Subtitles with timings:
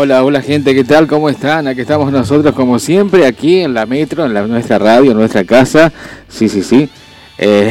[0.00, 1.08] Hola, hola gente, ¿qué tal?
[1.08, 1.66] ¿Cómo están?
[1.66, 5.92] Aquí estamos nosotros como siempre, aquí en la metro, en nuestra radio, en nuestra casa.
[6.28, 6.88] Sí, sí, sí.
[7.36, 7.68] Eh,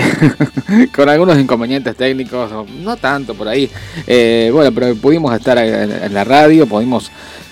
[0.93, 3.71] con algunos inconvenientes técnicos, no tanto por ahí.
[4.05, 7.09] Eh, bueno, pero pudimos estar en, la radio, pudimos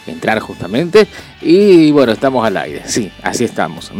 [0.08, 1.08] entrar justamente.
[1.42, 2.82] Y bueno, estamos al aire.
[2.86, 3.94] Sí, así estamos.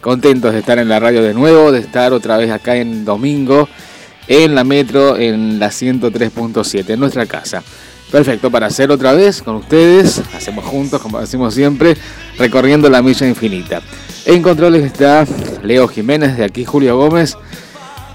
[0.00, 3.68] Contentos de estar en la radio de nuevo, de estar otra vez acá en domingo,
[4.28, 7.64] en la metro, en la 103.7, en nuestra casa.
[8.10, 11.96] Perfecto, para hacer otra vez con ustedes, hacemos juntos, como decimos siempre,
[12.38, 13.82] recorriendo la milla infinita.
[14.24, 15.26] En controles está
[15.62, 17.36] Leo Jiménez, de aquí Julio Gómez.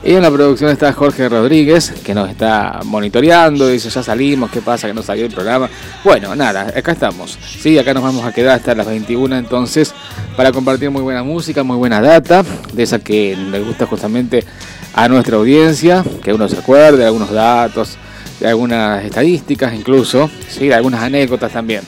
[0.03, 4.59] Y en la producción está Jorge Rodríguez, que nos está monitoreando, dice, ya salimos, ¿qué
[4.59, 4.87] pasa?
[4.87, 5.69] Que no salió el programa.
[6.03, 7.37] Bueno, nada, acá estamos.
[7.59, 9.93] Sí, acá nos vamos a quedar hasta las 21 entonces
[10.35, 14.43] para compartir muy buena música, muy buena data, de esa que le gusta justamente
[14.95, 17.97] a nuestra audiencia, que uno se acuerde de algunos datos,
[18.45, 20.71] algunas estadísticas incluso, ¿sí?
[20.71, 21.81] algunas anécdotas también.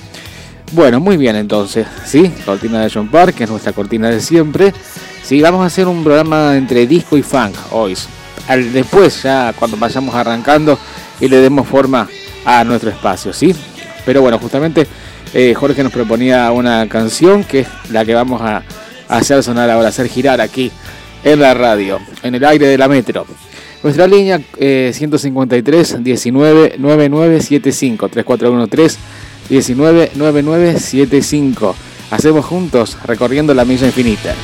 [0.72, 2.32] Bueno, muy bien entonces, ¿sí?
[2.46, 4.74] Cortina de John Park, que es nuestra cortina de siempre.
[5.22, 7.96] Sí, vamos a hacer un programa entre disco y funk hoy.
[8.74, 10.78] Después, ya cuando vayamos arrancando
[11.20, 12.08] y le demos forma
[12.44, 13.56] a nuestro espacio, ¿sí?
[14.06, 14.88] Pero bueno, justamente
[15.34, 18.64] eh, Jorge nos proponía una canción que es la que vamos a
[19.08, 20.72] hacer sonar ahora, hacer girar aquí
[21.24, 23.26] en la radio, en el aire de la metro.
[23.84, 28.98] Nuestra línea eh, 153 19 9975 3413
[29.50, 31.76] 19 9975.
[32.10, 34.36] Hacemos juntos recorriendo la milla infinita.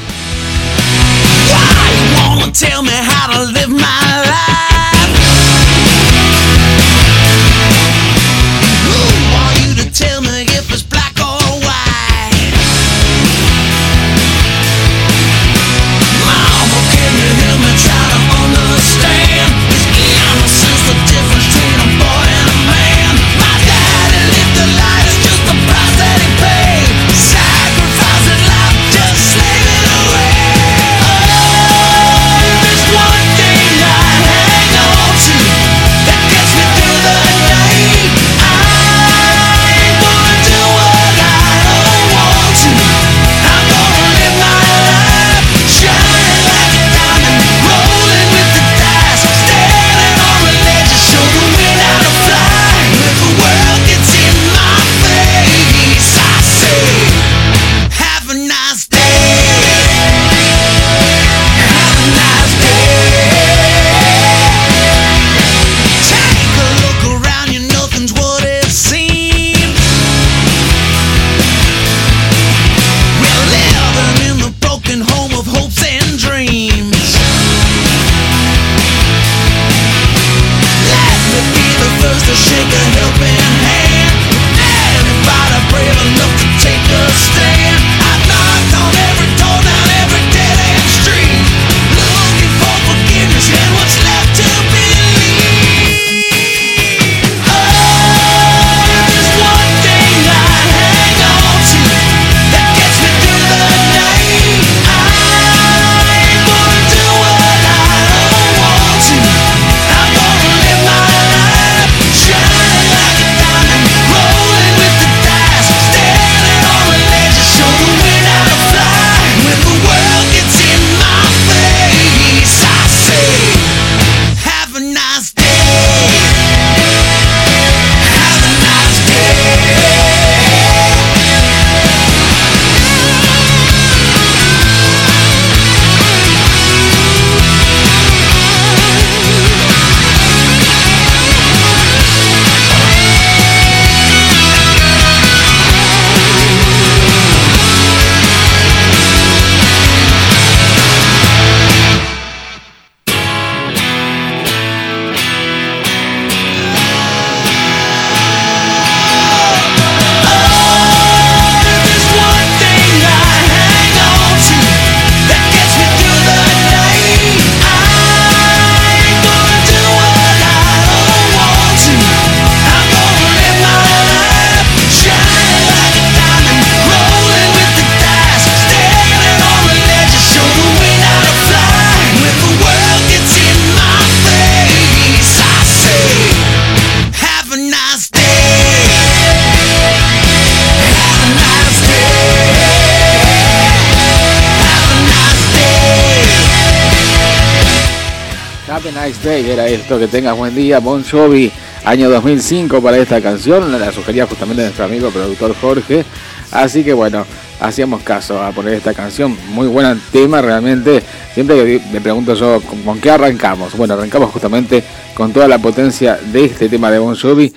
[199.98, 201.52] Que tengas buen día, Bon Jovi,
[201.84, 206.06] año 2005 para esta canción, la sugería justamente nuestro amigo productor Jorge,
[206.52, 207.26] así que bueno,
[207.60, 211.02] hacíamos caso a poner esta canción, muy buen tema realmente,
[211.34, 213.76] siempre me pregunto yo, ¿con qué arrancamos?
[213.76, 214.84] Bueno, arrancamos justamente
[215.16, 217.52] con toda la potencia de este tema de Bon Jovi,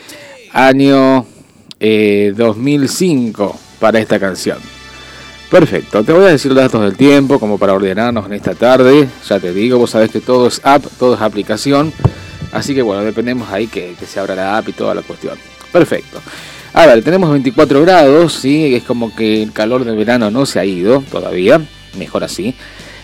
[0.52, 1.26] año
[1.78, 4.56] 2005 eh, para esta canción.
[5.50, 9.06] Perfecto, te voy a decir los datos del tiempo como para ordenarnos en esta tarde.
[9.28, 11.92] Ya te digo, vos sabés que todo es app, todo es aplicación.
[12.52, 15.38] Así que bueno, dependemos ahí que, se abra la app y toda la cuestión.
[15.72, 16.20] Perfecto.
[16.74, 20.58] A ver, tenemos 24 grados, sí, es como que el calor del verano no se
[20.58, 21.60] ha ido todavía,
[21.98, 22.54] mejor así.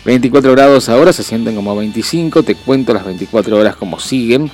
[0.04, 4.50] 24 grados ahora se sienten como 25, te cuento las 24 horas como siguen,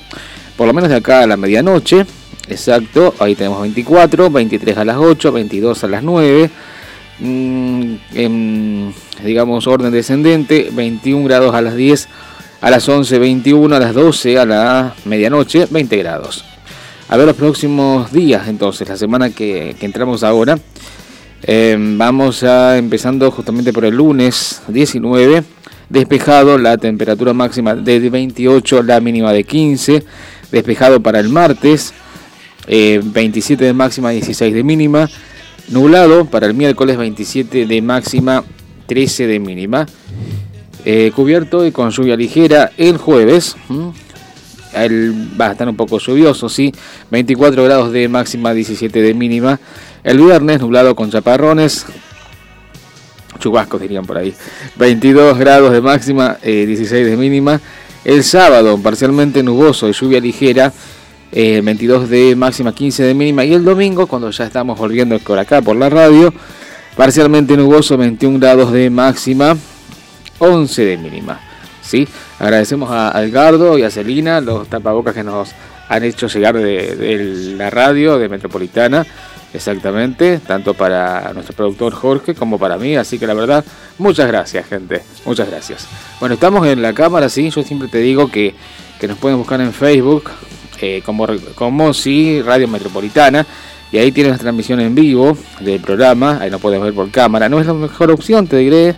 [0.57, 2.05] por lo menos de acá a la medianoche,
[2.49, 6.49] exacto, ahí tenemos 24, 23 a las 8, 22 a las 9,
[7.19, 8.93] Mm, en,
[9.23, 12.09] digamos, orden descendente, 21 grados a las 10,
[12.65, 16.43] a las 11, 21, a las 12, a la medianoche, 20 grados.
[17.09, 20.57] A ver los próximos días, entonces, la semana que, entramos ahora.
[21.43, 25.43] Em, vamos a empezando justamente por el lunes 19,
[25.89, 30.03] despejado, la temperatura máxima de 28, la mínima de 15,
[30.51, 31.93] despejado para el martes,
[32.65, 35.07] 27 eh, de máxima, 16 de mínima.
[35.69, 38.43] Nublado para el miércoles 27 de máxima,
[38.87, 39.85] 13 de mínima.
[40.87, 43.55] Eh, cubierto y con lluvia ligera el jueves.
[43.67, 46.71] va a estar un poco lluvioso, sí.
[47.09, 49.59] 24 grados de máxima, 17 de mínima.
[50.03, 51.87] El viernes nublado con chaparrones.
[53.39, 54.33] Chubascos dirían por ahí.
[54.75, 57.59] 22 grados de máxima, 16 eh, de mínima.
[58.03, 60.71] El sábado parcialmente nuboso y lluvia ligera
[61.31, 63.43] 22 eh, de máxima, 15 de mínima.
[63.43, 66.31] Y el domingo, cuando ya estamos volviendo por acá por la radio,
[66.95, 69.57] parcialmente nuboso, 21 grados de máxima,
[70.39, 71.39] 11 de mínima.
[71.85, 72.07] ¿sí?
[72.39, 75.51] Agradecemos a Algardo y a Celina los tapabocas que nos
[75.87, 79.05] han hecho llegar de, la radio de Metropolitana.
[79.53, 82.97] Exactamente, tanto para nuestro productor Jorge como para mí.
[82.97, 83.63] Así que la verdad,
[83.97, 85.01] muchas gracias, gente.
[85.23, 85.87] Muchas gracias.
[86.19, 87.49] Bueno, estamos en la cámara, sí.
[87.49, 88.53] Yo siempre te digo que,
[88.99, 90.29] que nos pueden buscar en Facebook
[90.81, 93.45] eh, como, como si Radio Metropolitana.
[93.93, 96.39] Y ahí tienes la transmisión en vivo del programa.
[96.41, 97.47] Ahí no puedes ver por cámara.
[97.47, 98.95] No es la mejor opción, te diré.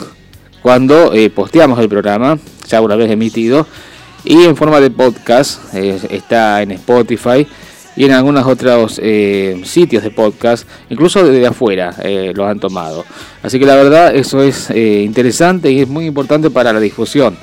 [0.62, 3.66] cuando eh, posteamos el programa, ya una vez emitido,
[4.24, 7.46] y en forma de podcast, eh, está en Spotify
[7.98, 13.04] y en algunos otros eh, sitios de podcast, incluso desde afuera eh, lo han tomado.
[13.42, 17.36] Así que la verdad eso es eh, interesante y es muy importante para la difusión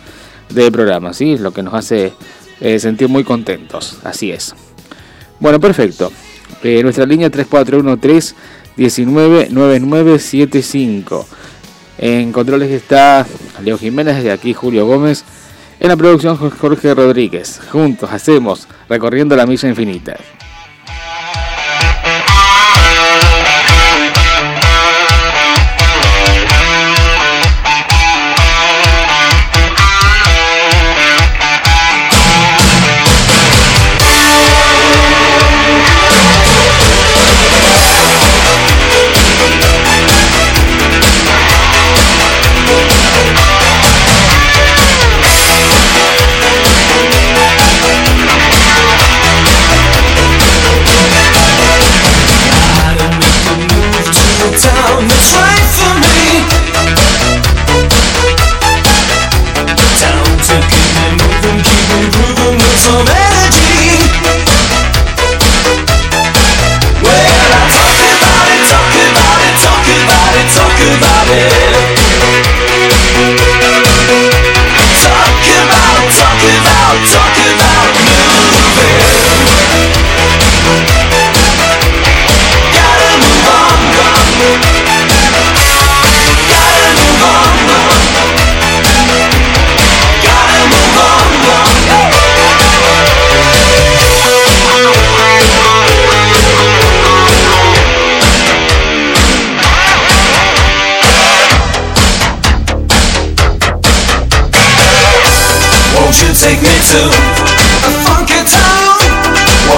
[0.50, 1.38] del programa, ¿sí?
[1.38, 2.14] lo que nos hace
[2.80, 3.98] sentir muy contentos.
[4.04, 4.56] Así es.
[5.40, 6.12] Bueno, perfecto.
[6.64, 8.36] nuestra línea 3413
[8.78, 11.28] 199975.
[11.98, 13.28] En controles está
[13.64, 15.26] Leo Jiménez, de aquí Julio Gómez.
[15.80, 17.60] En la producción Jorge Rodríguez.
[17.72, 20.18] Juntos hacemos recorriendo la milla infinita.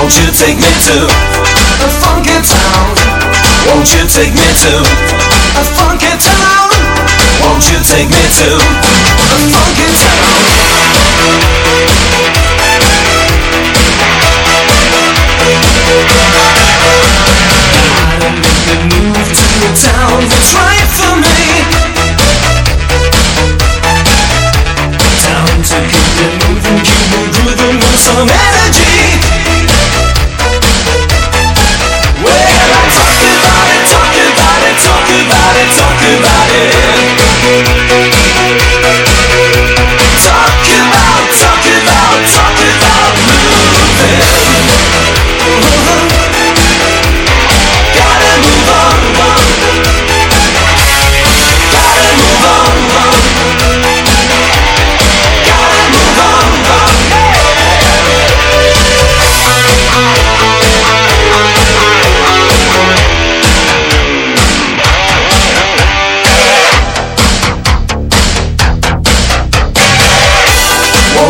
[0.08, 1.04] Take me to
[1.84, 2.96] a funky town?
[3.68, 6.70] Won't you take me to a funky town?
[7.44, 9.77] Won't you take me to a funky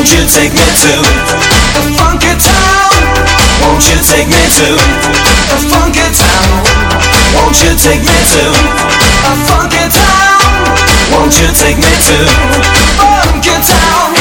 [0.08, 2.92] Won't you take me to a funky town?
[3.60, 4.68] Won't you take me to
[5.52, 6.64] a funky town?
[7.36, 8.44] Won't you take me to
[9.28, 10.40] a funky town?
[11.12, 12.18] Won't you take me to
[12.96, 14.17] funky town?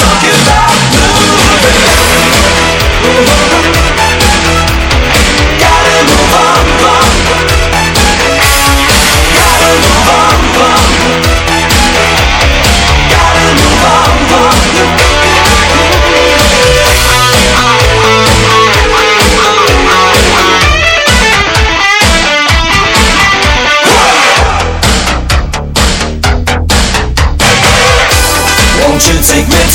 [0.00, 0.41] talking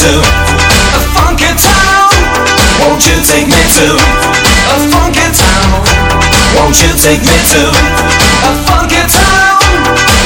[0.08, 0.16] to
[0.96, 2.08] a funky town?
[2.80, 3.88] Won't you take me to
[4.72, 5.84] a funky town?
[6.56, 7.64] Won't you take me to
[8.48, 9.60] a funky town?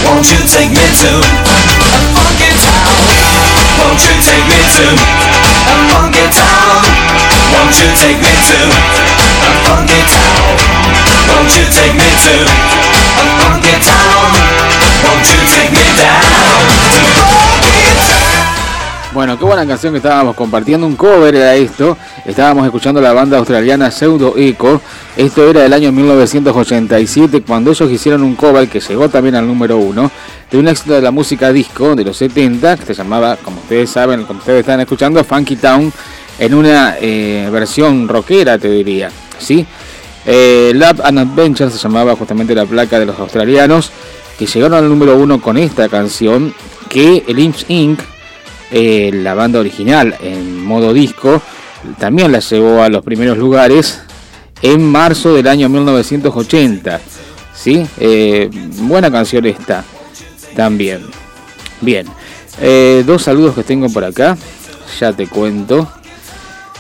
[0.06, 2.94] Won't you take me to a funky town?
[3.82, 6.86] Won't you take me to a funky town?
[7.50, 10.46] Won't you take me to a funky town?
[11.26, 12.36] Won't you take me to
[13.18, 14.30] a funky town?
[15.10, 17.71] Won't you take me down to funky?
[19.14, 21.98] Bueno, qué buena canción que estábamos compartiendo, un cover era esto.
[22.26, 24.80] Estábamos escuchando la banda australiana Pseudo Echo.
[25.18, 29.78] Esto era del año 1987 cuando ellos hicieron un cover que llegó también al número
[29.78, 30.10] uno
[30.50, 33.90] de un éxito de la música disco de los 70 que se llamaba, como ustedes
[33.90, 35.92] saben, como ustedes están escuchando, Funky Town
[36.40, 39.12] en una eh, versión rockera, te diría.
[39.38, 39.66] ¿sí?
[40.26, 43.92] Eh, Love and Adventure se llamaba justamente la placa de los australianos
[44.40, 46.54] que llegaron al número uno con esta canción
[46.88, 48.00] que el Inch Inc
[48.72, 51.42] eh, la banda original en modo disco
[52.00, 54.02] también la llevó a los primeros lugares
[54.62, 57.02] en marzo del año 1980.
[57.54, 57.86] ¿sí?
[58.00, 58.50] Eh,
[58.82, 59.84] buena canción esta
[60.56, 61.02] también.
[61.82, 62.08] Bien,
[62.60, 64.38] Eh, dos saludos que tengo por acá,
[65.00, 65.88] ya te cuento.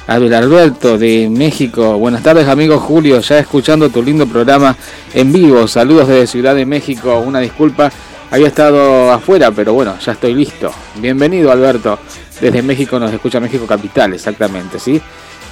[0.05, 4.75] Alberto de México, buenas tardes amigo Julio, ya escuchando tu lindo programa
[5.13, 5.67] en vivo.
[5.67, 7.89] Saludos desde Ciudad de México, una disculpa
[8.31, 10.71] había estado afuera, pero bueno, ya estoy listo.
[10.95, 11.99] Bienvenido, Alberto.
[12.39, 14.99] Desde México nos escucha México Capital, exactamente, ¿sí?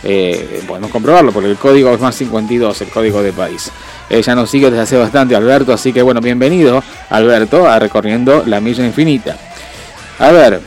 [0.01, 3.69] Eh, podemos comprobarlo porque el código es más 52, el código de país.
[4.09, 8.43] Eh, ya nos sigue desde hace bastante, Alberto, así que bueno, bienvenido, Alberto, a Recorriendo
[8.45, 9.35] la Milla Infinita.
[10.17, 10.61] A ver,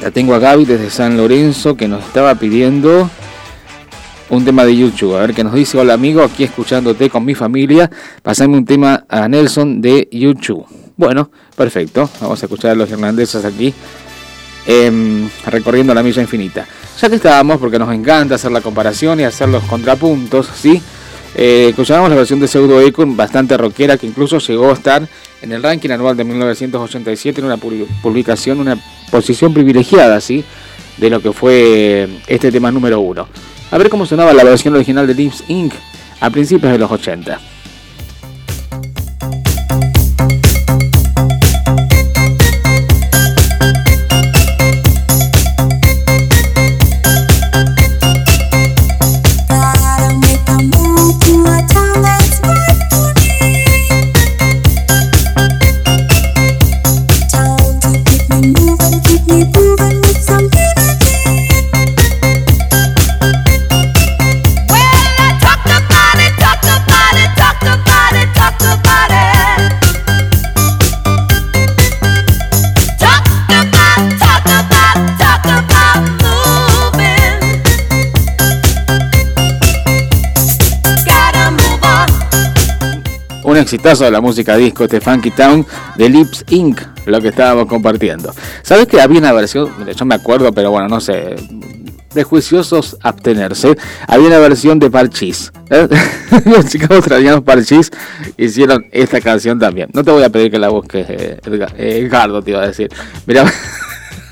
[0.00, 3.10] ya tengo a Gaby desde San Lorenzo que nos estaba pidiendo
[4.30, 5.16] un tema de YouTube.
[5.16, 5.78] A ver qué nos dice.
[5.78, 7.90] Hola amigo, aquí escuchándote con mi familia.
[8.22, 10.64] Pasame un tema a Nelson de YouTube.
[10.96, 12.08] Bueno, perfecto.
[12.20, 13.72] Vamos a escuchar a los irlandeses aquí.
[14.70, 16.66] em, recorriendo la milla infinita.
[17.00, 20.82] Ya que estábamos, porque nos encanta hacer la comparación y hacer los contrapuntos, ¿sí?
[21.34, 25.08] Eh, escuchábamos la versión de Pseudo Echo, bastante rockera, que incluso llegó a estar
[25.40, 28.76] en el ranking anual de 1987 en una pu- publicación, una
[29.10, 30.44] posición privilegiada, ¿sí?
[30.98, 33.26] De lo que fue este tema número uno.
[33.70, 35.74] A ver cómo sonaba la versión original de Lips Inc.
[36.20, 37.38] a principios de los 80.
[83.58, 87.66] Un exitazo de la música disco, este Funky Town de Lips Inc., lo que estábamos
[87.66, 88.32] compartiendo.
[88.62, 89.68] ¿Sabes que había una versión?
[89.96, 91.34] Yo me acuerdo, pero bueno, no sé.
[92.14, 93.76] Prejuiciosos abstenerse.
[94.06, 95.50] Había una versión de Parchís.
[95.70, 95.88] ¿eh?
[96.44, 97.90] Los chicos australianos Parchís
[98.36, 99.90] hicieron esta canción también.
[99.92, 102.88] No te voy a pedir que la busques, eh, eh, Edgardo, te iba a decir.
[103.26, 103.44] Mira.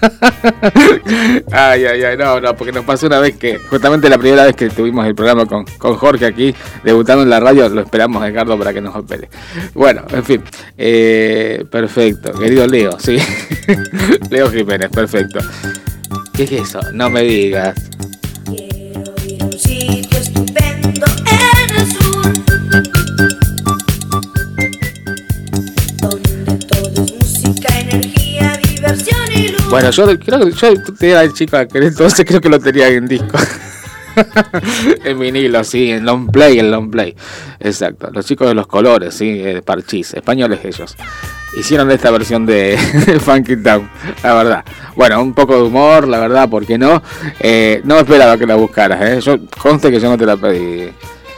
[1.53, 4.57] ay, ay, ay, no, no, porque nos pasó una vez que, justamente la primera vez
[4.57, 8.59] que tuvimos el programa con, con Jorge aquí, debutando en la radio, lo esperamos, Ricardo,
[8.59, 9.29] para que nos opere.
[9.75, 10.43] Bueno, en fin,
[10.77, 13.19] eh, perfecto, querido Leo, sí.
[14.31, 15.41] Leo Jiménez, perfecto.
[16.35, 16.81] ¿Qué es eso?
[16.93, 17.75] No me digas.
[29.69, 30.69] Bueno, yo creo que yo
[31.01, 33.37] era el chico aquel entonces creo que lo tenía en disco.
[35.05, 37.15] en vinilo, sí, en long play, en long play.
[37.59, 38.09] Exacto.
[38.13, 40.97] Los chicos de los colores, sí, eh, parchís, españoles ellos.
[41.59, 42.79] Hicieron esta versión de,
[43.21, 43.91] Funky Town,
[44.23, 44.65] la verdad.
[44.95, 47.03] Bueno, un poco de humor, la verdad, ¿por qué no?
[47.41, 49.21] Eh, no esperaba que la buscaras, ¿eh?
[49.21, 50.91] Yo, conste que yo no te la pedí.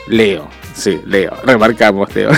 [0.09, 2.31] Leo, sí, Leo, remarcamos, Leo.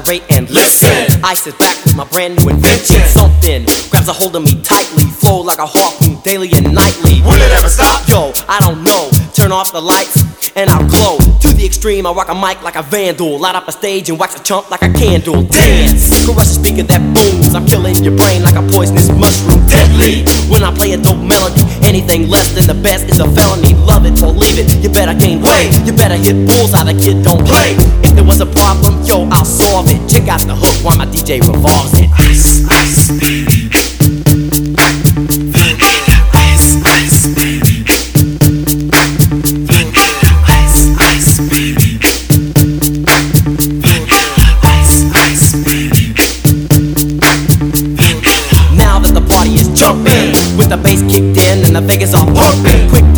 [0.07, 1.21] And listen.
[1.25, 3.01] Ice is back with my brand new invention.
[3.07, 5.03] Something grabs a hold of me tightly.
[5.03, 7.23] Flow like a harpoon daily and nightly.
[7.23, 8.07] Will it ever stop?
[8.09, 9.11] Yo, I don't know.
[9.35, 10.23] Turn off the lights
[10.55, 11.19] and I'll glow.
[11.19, 13.39] To the extreme, I rock a mic like a vandal.
[13.39, 15.43] Light up a stage and wax a chump like a candle.
[15.43, 16.25] Dance!
[16.25, 17.55] Caress a speaker that booms.
[17.55, 19.67] I'm killing your brain like a poisonous mushroom.
[19.67, 20.23] Deadly!
[20.49, 21.61] When I play a dope melody,
[21.97, 23.73] anything less than the best is a felony.
[23.75, 24.69] Love it or leave it.
[24.83, 25.73] You better gain weight.
[25.87, 26.85] You better hit bullseye.
[26.85, 27.73] The kid don't play.
[28.05, 30.01] If there was a problem, yo, I'll solve it.
[30.09, 32.11] Check out the hook while my DJ revolves it.
[32.19, 32.69] Ice.
[32.69, 33.66] Ice,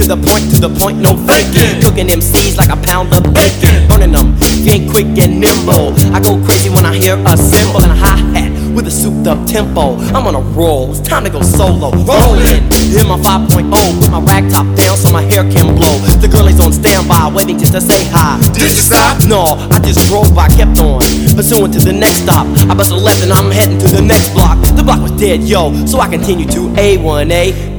[0.08, 1.84] the point, to the point, no faking.
[1.84, 4.32] Cooking MCs like a pound of bacon, burning them.
[4.64, 8.16] Ain't quick and nimble, I go crazy when I hear a cymbal and a hi
[8.32, 9.96] hat with a souped up tempo.
[10.16, 11.92] I'm on a roll, it's time to go solo.
[11.92, 13.68] Rolling, hit my 5.0,
[14.00, 15.98] put my rag top down so my hair can blow.
[16.20, 18.40] The girl is on standby, waiting just to say hi.
[18.52, 19.24] Did you stop?
[19.28, 21.00] No, I just drove by, kept on,
[21.36, 22.46] pursuing to the next stop.
[22.68, 24.56] I bust a left and I'm heading to the next block.
[24.76, 27.77] The block was dead, yo, so I continue to A1A.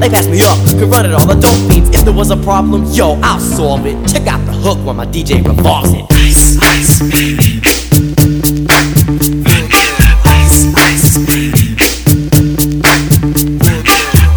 [0.00, 1.90] They passed me up, could run it all the dope fiends.
[1.90, 3.96] If there was a problem, yo, I'll solve it.
[4.08, 6.04] Check out the hook while my DJ revolves it.
[6.10, 7.60] Ice, ice, baby.
[10.24, 11.76] Ice, ice, baby.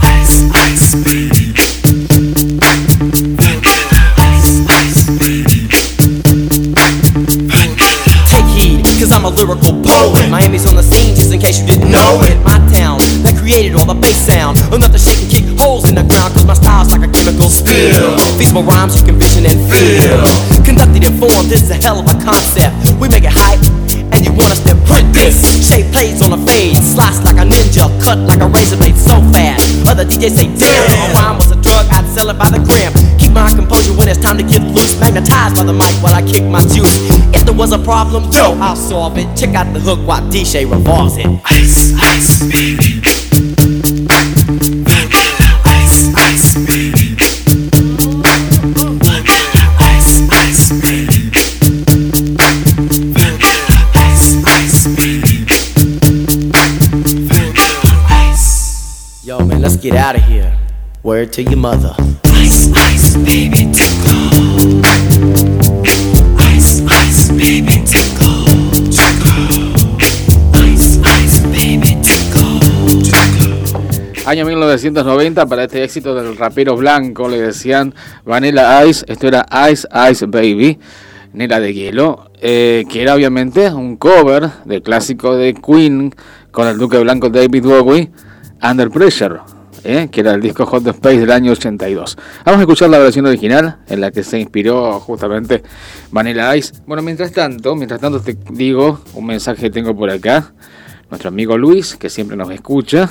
[0.05, 1.53] Ice, ice, baby.
[4.17, 5.67] Ice, ice, baby.
[8.29, 10.29] Take heed, I'm a lyrical poet.
[10.29, 12.37] Miami's on the scene, just in case you didn't know it.
[12.43, 14.59] My town that created all the bass sound.
[14.73, 15.24] Enough to shake
[16.25, 18.17] ground, cause my style's like a chemical spill.
[18.37, 20.25] Feasible rhymes you can vision and feel.
[20.65, 22.73] Conducted in form, this is a hell of a concept.
[22.99, 23.61] We make it hype,
[24.13, 25.37] and you want us to print this.
[25.67, 29.21] Shape plays on a fade, slice like a ninja, cut like a razor blade so
[29.33, 29.87] fast.
[29.87, 32.59] Other DJs say, damn, if a rhyme was a drug, I'd sell it by the
[32.59, 32.93] gram.
[33.19, 34.99] Keep my composure when it's time to get loose.
[34.99, 36.97] Magnetized by the mic while I kick my juice.
[37.35, 39.27] If there was a problem, yo, I'll solve it.
[39.37, 41.27] Check out the hook while DJ revolves it.
[41.45, 43.14] Ice, ice, baby.
[61.25, 61.95] Word to your mother.
[62.35, 64.81] Ice, ice, baby, tickle.
[66.53, 68.45] Ice, ice, baby, tickle.
[68.93, 69.73] Tickle.
[70.53, 72.59] Ice, ice, baby, tickle.
[73.01, 74.25] Tickle.
[74.27, 79.87] Año 1990 para este éxito del rapero blanco, le decían Vanilla Ice, esto era Ice
[80.11, 80.77] Ice Baby,
[81.33, 86.13] Nera de Hielo, eh, que era obviamente un cover del clásico de Queen
[86.51, 88.11] con el duque blanco David Bowie,
[88.61, 89.39] Under Pressure,
[89.85, 90.09] ¿eh?
[90.11, 92.17] que era el disco Hot Space del año 82.
[92.43, 95.63] Vamos a escuchar la versión original en la que se inspiró justamente
[96.11, 96.73] Vanilla Ice.
[96.85, 100.53] Bueno, mientras tanto, mientras tanto te digo un mensaje que tengo por acá.
[101.09, 103.09] Nuestro amigo Luis, que siempre nos escucha.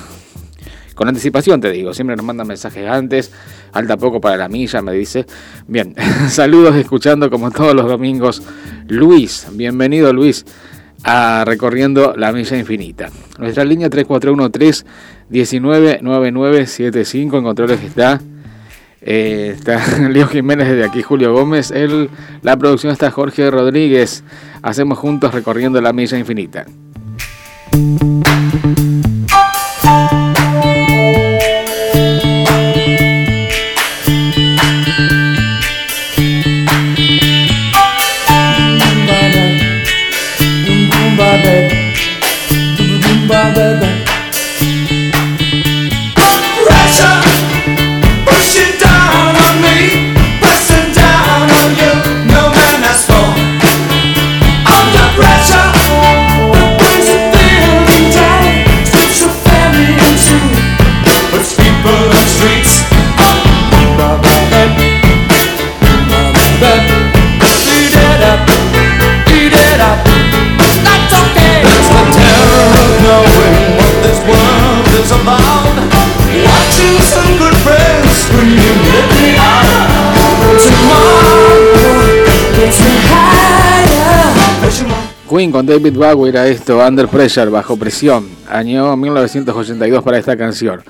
[0.95, 3.33] Con anticipación te digo, siempre nos manda mensajes antes,
[3.73, 5.27] falta poco para la milla, me dice.
[5.67, 5.95] Bien,
[6.29, 8.43] saludos escuchando como todos los domingos.
[8.89, 10.45] Luis, bienvenido Luis
[11.05, 13.11] a Recorriendo la Milla Infinita.
[13.39, 14.85] Nuestra línea 3413
[15.31, 18.21] 199975 en controles está.
[19.01, 21.71] eh, está Leo Jiménez desde aquí, Julio Gómez.
[21.71, 22.11] El,
[22.43, 24.25] la producción está Jorge Rodríguez.
[24.63, 26.67] Hacemos juntos recorriendo la milla infinita.
[85.35, 90.81] Queen con David Bowie era esto, Under Pressure, bajo presión, año 1982 para esta canción.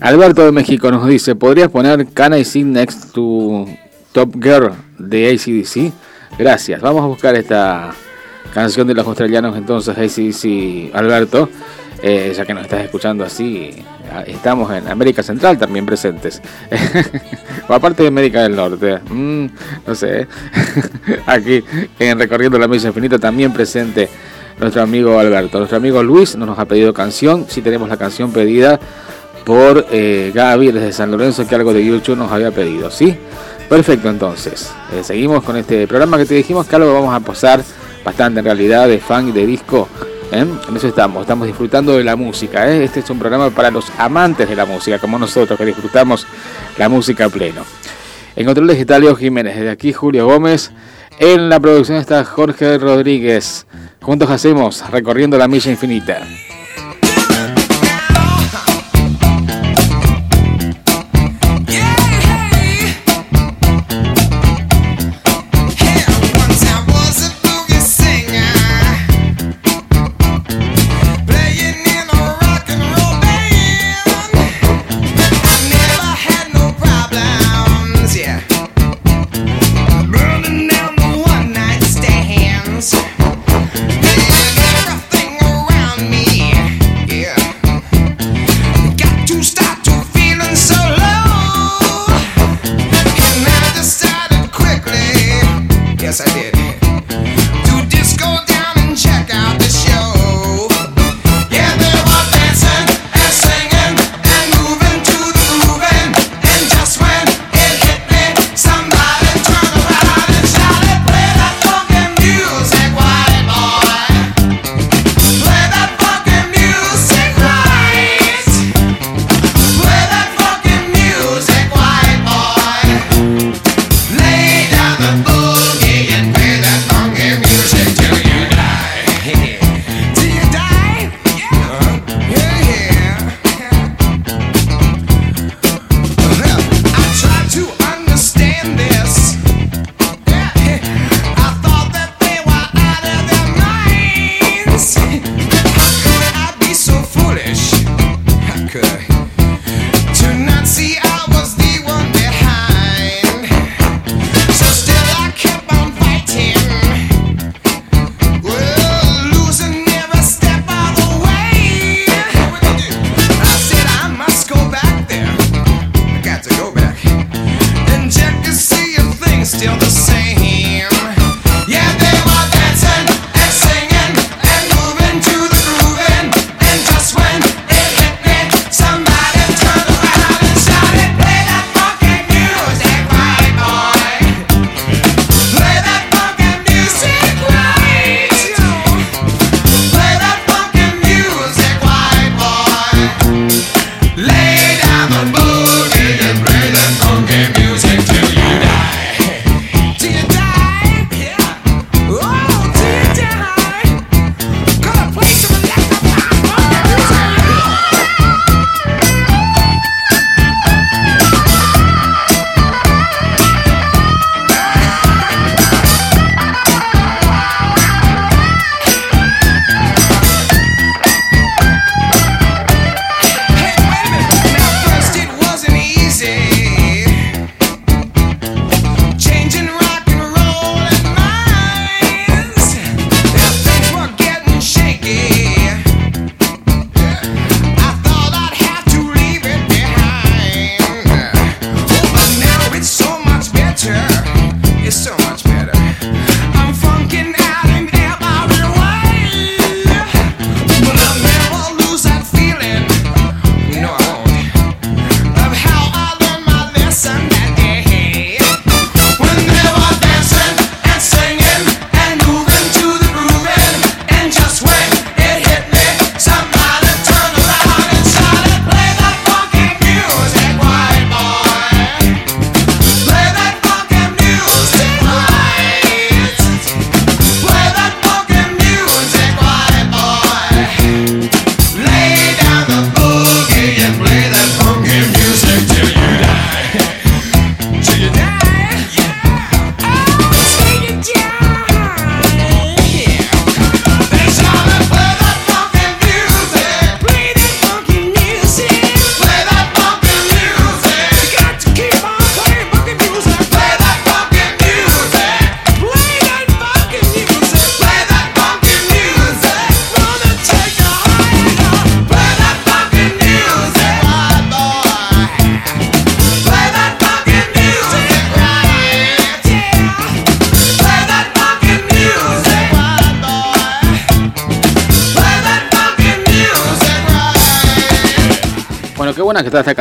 [0.00, 3.66] Alberto de México nos dice, ¿podrías poner Can I Sit Next to
[4.12, 5.92] Top Girl de ACDC?
[6.38, 7.90] Gracias, vamos a buscar esta
[8.54, 11.50] canción de los australianos entonces, ACDC Alberto,
[12.02, 13.70] Eh, ya que nos estás escuchando así,
[14.26, 16.40] estamos en América Central también presentes,
[17.68, 19.46] o aparte de América del Norte, mm,
[19.86, 20.26] no sé,
[21.26, 21.64] aquí
[21.98, 24.08] en Recorriendo la Misa Infinita también presente
[24.58, 25.58] nuestro amigo Alberto.
[25.58, 28.78] Nuestro amigo Luis no nos ha pedido canción, sí tenemos la canción pedida
[29.44, 33.16] por eh, Gaby desde San Lorenzo, que algo de YouTube nos había pedido, ¿sí?
[33.68, 34.70] Perfecto, entonces.
[34.92, 37.62] eh, seguimos con este programa que te dijimos que algo vamos a posar
[38.04, 39.88] bastante en realidad de funk y de disco.
[40.32, 40.46] ¿Eh?
[40.68, 42.70] En eso estamos, estamos disfrutando de la música.
[42.70, 42.84] ¿eh?
[42.84, 46.26] Este es un programa para los amantes de la música, como nosotros que disfrutamos
[46.78, 47.64] la música a pleno.
[48.36, 50.72] En controles está Leo Jiménez, desde aquí Julio Gómez.
[51.18, 53.66] En la producción está Jorge Rodríguez.
[54.00, 56.26] Juntos hacemos recorriendo la milla infinita.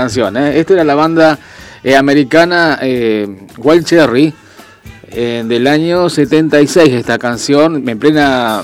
[0.09, 0.37] Canción.
[0.37, 0.59] ¿eh?
[0.59, 1.37] Esta era la banda
[1.83, 4.33] eh, americana eh, Wild Cherry
[5.11, 6.93] eh, del año 76.
[6.93, 8.63] Esta canción, en plena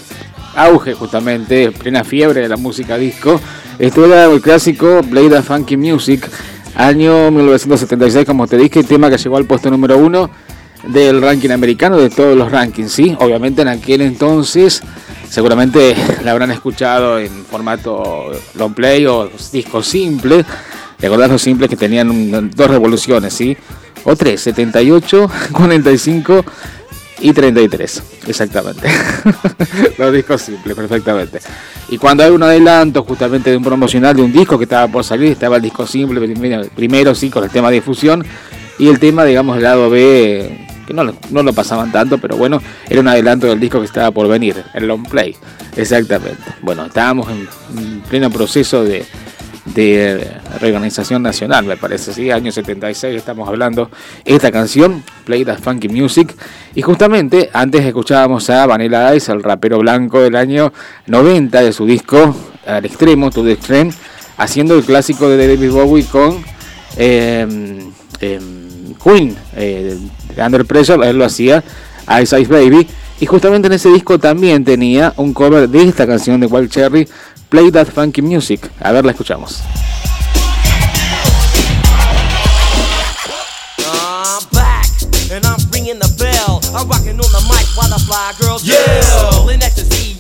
[0.56, 3.40] auge justamente, en plena fiebre de la música disco.
[3.78, 6.28] Esto era el clásico Play the Funky Music,
[6.76, 10.32] año 1976, como te dije, tema que llegó al puesto número uno
[10.88, 13.16] del ranking americano, de todos los rankings, ¿sí?
[13.20, 14.82] Obviamente en aquel entonces
[15.30, 20.46] seguramente la habrán escuchado en formato long play o disco simple.
[21.00, 23.58] ¿Te acordás los simples que tenían dos revoluciones, sí?
[24.04, 26.46] O tres, 78, 45
[27.20, 28.88] y 33, exactamente.
[29.98, 31.40] los discos simples, perfectamente.
[31.90, 35.04] Y cuando hay un adelanto justamente de un promocional de un disco que estaba por
[35.04, 38.26] salir, estaba el disco simple primero, primero sí, con el tema de difusión,
[38.78, 42.36] y el tema, digamos, el lado B, que no lo, no lo pasaban tanto, pero
[42.36, 45.36] bueno, era un adelanto del disco que estaba por venir, el long play,
[45.78, 46.44] exactamente.
[46.62, 49.06] Bueno, estábamos en, en pleno proceso de,
[49.66, 53.90] de reorganización nacional, me parece, sí, año 76 estamos hablando,
[54.24, 56.36] esta canción, Play That Funky Music,
[56.76, 60.72] y justamente antes escuchábamos a Vanilla Ice, el rapero blanco del año
[61.08, 63.92] 90 de su disco al extremo, To The Extreme,
[64.38, 66.44] haciendo el clásico de David Bowie con
[66.98, 67.80] eh,
[68.22, 68.40] eh,
[69.04, 69.98] Queen, eh,
[70.36, 71.64] de Under Pressure, él lo hacía,
[72.22, 72.88] Ice Ice Baby,
[73.20, 77.08] y justamente en ese disco también tenía un cover de esta canción de Wild Cherry,
[77.56, 78.70] Play That Funky Music.
[78.82, 79.64] A ver, la escuchamos.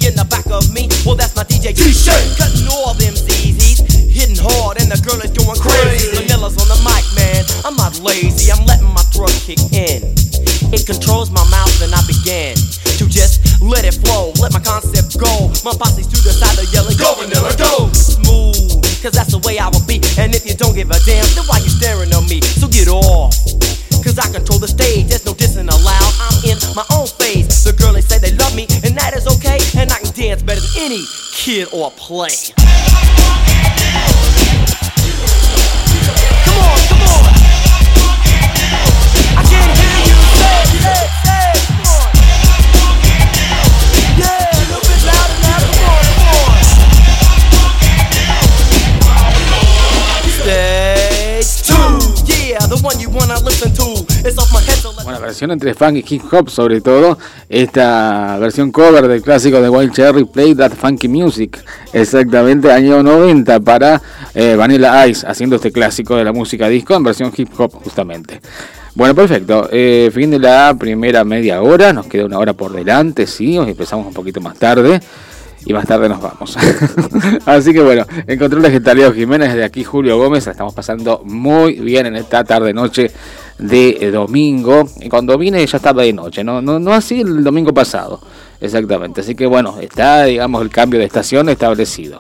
[0.05, 2.37] In the back of me, well that's my DJ G-Shake.
[2.37, 3.81] Cutting all them ZZs,
[4.13, 6.13] hitting hard, and the girl is going crazy.
[6.13, 7.41] Vanilla's on the mic, man.
[7.65, 10.05] I'm not lazy, I'm letting my throat kick in.
[10.69, 12.53] It controls my mouth, and I begin
[13.01, 15.49] to just let it flow, let my concept go.
[15.65, 17.89] My posse's to the side of yelling, go vanilla, go.
[17.91, 19.97] Smooth, cause that's the way I will be.
[20.21, 22.45] And if you don't give a damn, then why you staring at me?
[22.61, 23.33] So get off.
[24.05, 26.13] Cause I control the stage, there's no dissing allowed.
[26.21, 27.63] I'm in my own phase.
[27.63, 29.57] The girlies say they love me, and that is okay.
[29.81, 31.01] And I can dance better than any
[31.33, 32.29] kid or play.
[36.45, 37.33] Come on, come on.
[39.33, 40.17] I can't hear you.
[40.37, 41.49] Say, say, say.
[41.65, 42.13] Come on.
[44.21, 44.53] Yeah,
[55.03, 57.17] Buena versión entre funk y hip hop, sobre todo.
[57.49, 61.63] Esta versión cover del clásico de Wild Cherry, Play That Funky Music.
[61.91, 64.01] Exactamente, año 90 para
[64.33, 68.39] eh, Vanilla Ice, haciendo este clásico de la música disco en versión hip hop, justamente.
[68.93, 69.67] Bueno, perfecto.
[69.71, 71.91] Eh, fin de la primera media hora.
[71.91, 73.57] Nos queda una hora por delante, sí.
[73.57, 75.01] Hoy empezamos un poquito más tarde.
[75.65, 76.56] Y más tarde nos vamos.
[77.45, 82.06] Así que bueno, en controles de Jiménez, de aquí Julio Gómez, estamos pasando muy bien
[82.06, 83.12] en esta tarde-noche
[83.58, 84.88] de eh, domingo.
[85.01, 88.19] Y cuando vine ya estaba de noche, no, no, no así el domingo pasado.
[88.62, 89.21] Exactamente.
[89.21, 92.19] Así que bueno, está, digamos, el cambio de estación establecido.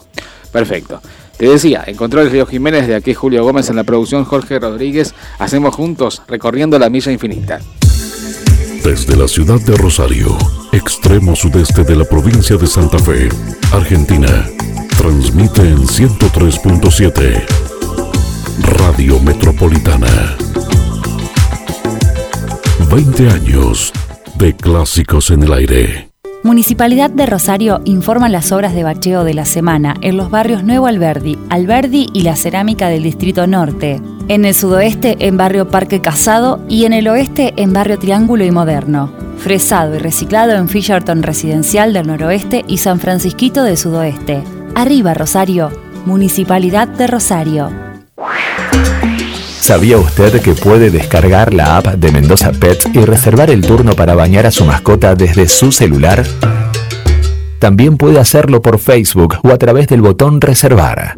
[0.51, 1.01] Perfecto.
[1.37, 5.13] Te decía, en controles Leo Jiménez, de aquí Julio Gómez, en la producción Jorge Rodríguez,
[5.37, 7.59] hacemos juntos recorriendo la milla infinita.
[8.83, 10.37] Desde la ciudad de Rosario,
[10.75, 13.29] extremo sudeste de la provincia de Santa Fe,
[13.71, 14.45] Argentina,
[14.97, 17.45] transmite en 103.7
[18.79, 20.35] Radio Metropolitana.
[22.89, 23.93] 20 años
[24.35, 26.14] de clásicos en el aire.
[26.45, 30.85] Municipalidad de Rosario informa las obras de bacheo de la semana en los barrios Nuevo
[30.85, 33.99] Alberdi, Alberdi y la Cerámica del Distrito Norte.
[34.27, 38.51] En el sudoeste en barrio Parque Casado y en el oeste en barrio Triángulo y
[38.51, 39.11] Moderno.
[39.39, 44.43] Fresado y reciclado en Fisherton Residencial del Noroeste y San Francisquito del Sudoeste.
[44.75, 45.71] Arriba Rosario,
[46.05, 47.84] Municipalidad de Rosario.
[49.59, 54.13] ¿Sabía usted que puede descargar la app de Mendoza Pet y reservar el turno para
[54.13, 56.23] bañar a su mascota desde su celular?
[57.59, 61.17] También puede hacerlo por Facebook o a través del botón reservar.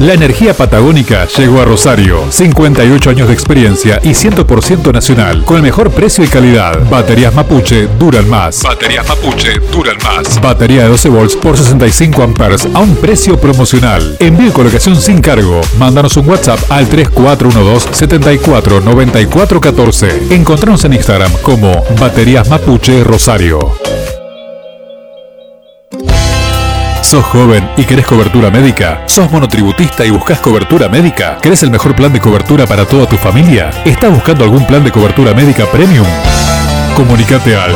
[0.00, 2.24] La energía patagónica llegó a Rosario.
[2.28, 5.44] 58 años de experiencia y 100% nacional.
[5.44, 6.78] Con el mejor precio y calidad.
[6.90, 8.62] Baterías Mapuche duran más.
[8.64, 10.40] Baterías Mapuche duran más.
[10.40, 14.16] Batería de 12 volts por 65 amperes a un precio promocional.
[14.18, 15.60] Envío y colocación sin cargo.
[15.78, 20.22] Mándanos un WhatsApp al 3412 74 94 14.
[20.30, 23.74] Encontrarnos en Instagram como Baterías Mapuche Rosario.
[27.14, 29.04] ¿Sos joven y querés cobertura médica?
[29.06, 31.38] ¿Sos monotributista y buscas cobertura médica?
[31.40, 33.70] ¿Querés el mejor plan de cobertura para toda tu familia?
[33.84, 36.08] ¿Estás buscando algún plan de cobertura médica premium?
[36.96, 37.72] Comunicate al.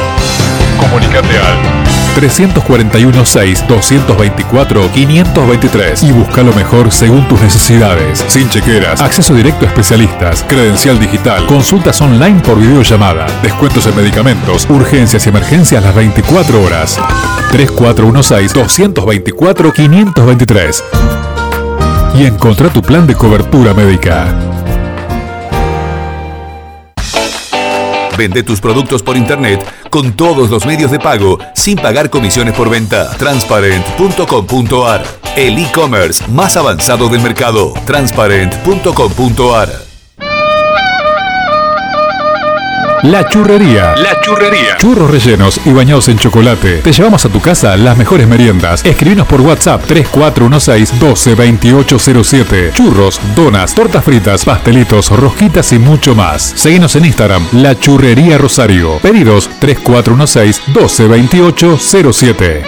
[0.80, 1.77] Comunicate al.
[2.18, 8.24] 341 6 224 523 y busca lo mejor según tus necesidades.
[8.26, 14.66] Sin chequeras, acceso directo a especialistas, credencial digital, consultas online por videollamada, descuentos en medicamentos,
[14.68, 16.98] urgencias y emergencias las 24 horas.
[17.52, 20.84] 3416 224 523
[22.16, 24.57] y encontrá tu plan de cobertura médica.
[28.18, 32.68] Vende tus productos por internet con todos los medios de pago sin pagar comisiones por
[32.68, 33.08] venta.
[33.16, 35.04] Transparent.com.ar
[35.36, 37.72] El e-commerce más avanzado del mercado.
[37.86, 39.87] Transparent.com.ar
[43.04, 43.94] La Churrería.
[43.96, 44.76] La Churrería.
[44.76, 46.78] Churros rellenos y bañados en chocolate.
[46.78, 48.84] Te llevamos a tu casa las mejores meriendas.
[48.84, 52.72] Escribinos por WhatsApp 3416 12 2807.
[52.74, 56.42] Churros, donas, tortas fritas, pastelitos, rosquitas y mucho más.
[56.56, 58.98] Seguinos en Instagram, La Churrería Rosario.
[58.98, 62.62] Pedidos 3416 12 2807.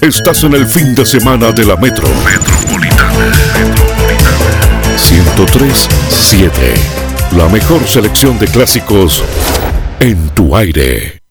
[0.00, 2.08] Estás en el fin de semana de la Metro.
[2.24, 3.32] Metropolitana.
[5.36, 6.74] 1037.
[7.36, 9.22] La mejor selección de clásicos
[10.00, 11.21] en tu aire.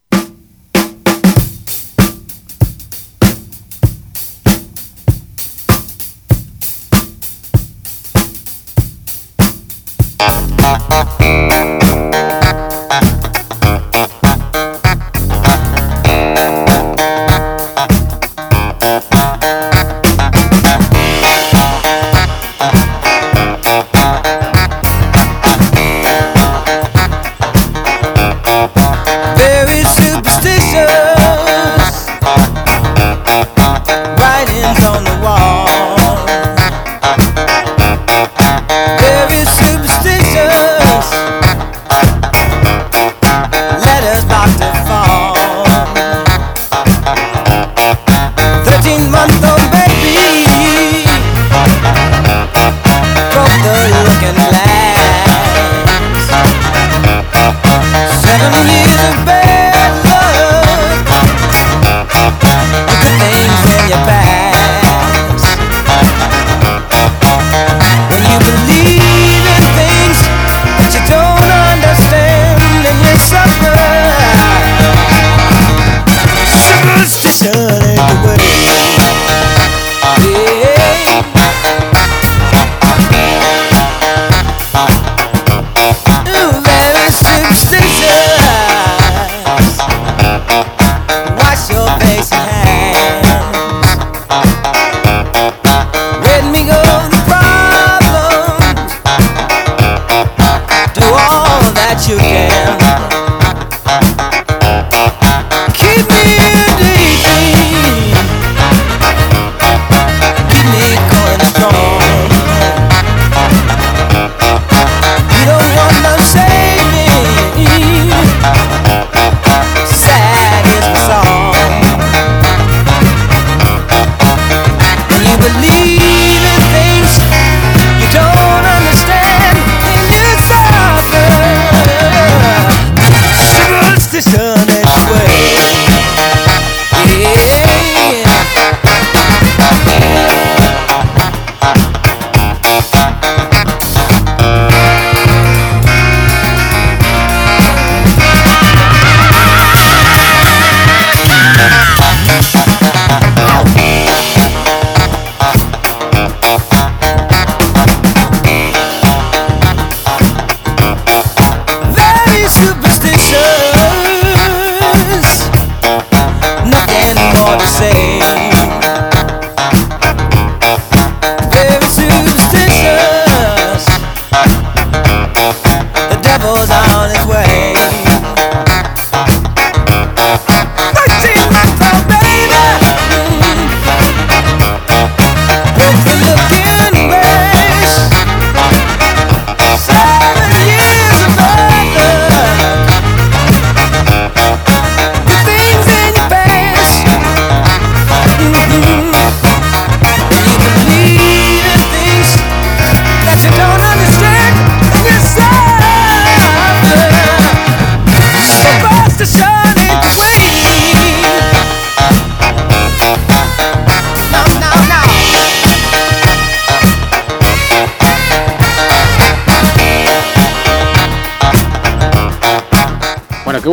[73.21, 73.60] yourself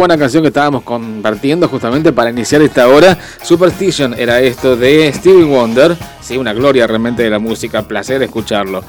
[0.08, 3.18] Buena canción que estábamos compartiendo justamente para iniciar esta hora.
[3.42, 5.98] Superstition era esto de Stevie Wonder.
[6.22, 8.82] Sí, una gloria realmente de la música, placer escucharlo.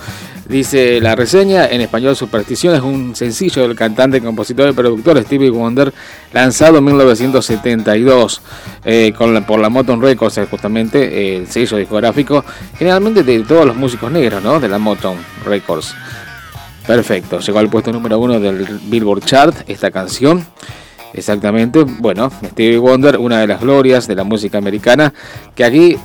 [0.47, 5.49] Dice la reseña, en español Superstición es un sencillo del cantante, compositor y productor Stevie
[5.49, 5.93] Wonder,
[6.31, 8.41] lanzado en 1972
[8.85, 12.45] eh, con por la Motown Records, eh, justamente eh, el sello discográfico,
[12.77, 14.61] generalmente de todos los músicos negros, ¿no?
[14.61, 15.93] De la Motown Records.
[16.87, 20.47] Perfecto, llegó al puesto número uno del Billboard Chart esta canción.
[21.13, 25.13] Exactamente, bueno, Stevie Wonder, una de las glorias de la música americana,
[25.55, 25.97] que aquí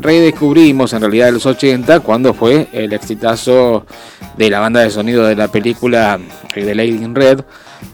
[0.00, 3.84] redescubrimos en realidad en los 80 cuando fue el exitazo
[4.36, 6.18] de la banda de sonido de la película
[6.54, 7.40] eh, de Lady in Red,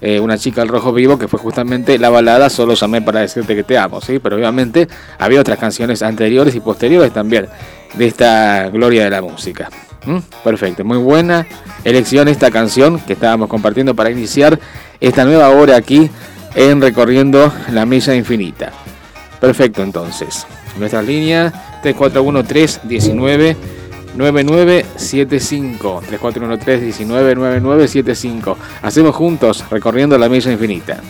[0.00, 3.56] eh, una chica al rojo vivo, que fue justamente la balada Solo llamé para decirte
[3.56, 4.18] que te amo, ¿sí?
[4.18, 4.86] Pero obviamente
[5.18, 7.48] había otras canciones anteriores y posteriores también
[7.94, 9.70] de esta gloria de la música.
[10.44, 11.46] Perfecto, muy buena
[11.84, 14.58] elección esta canción que estábamos compartiendo para iniciar
[15.00, 16.10] esta nueva hora aquí
[16.58, 18.72] en Recorriendo la Milla Infinita.
[19.40, 20.44] Perfecto, entonces.
[20.76, 21.52] Nuestra línea
[21.82, 23.56] 341319
[24.16, 31.00] 9975 341319 9975 Hacemos juntos recorriendo la milla infinita.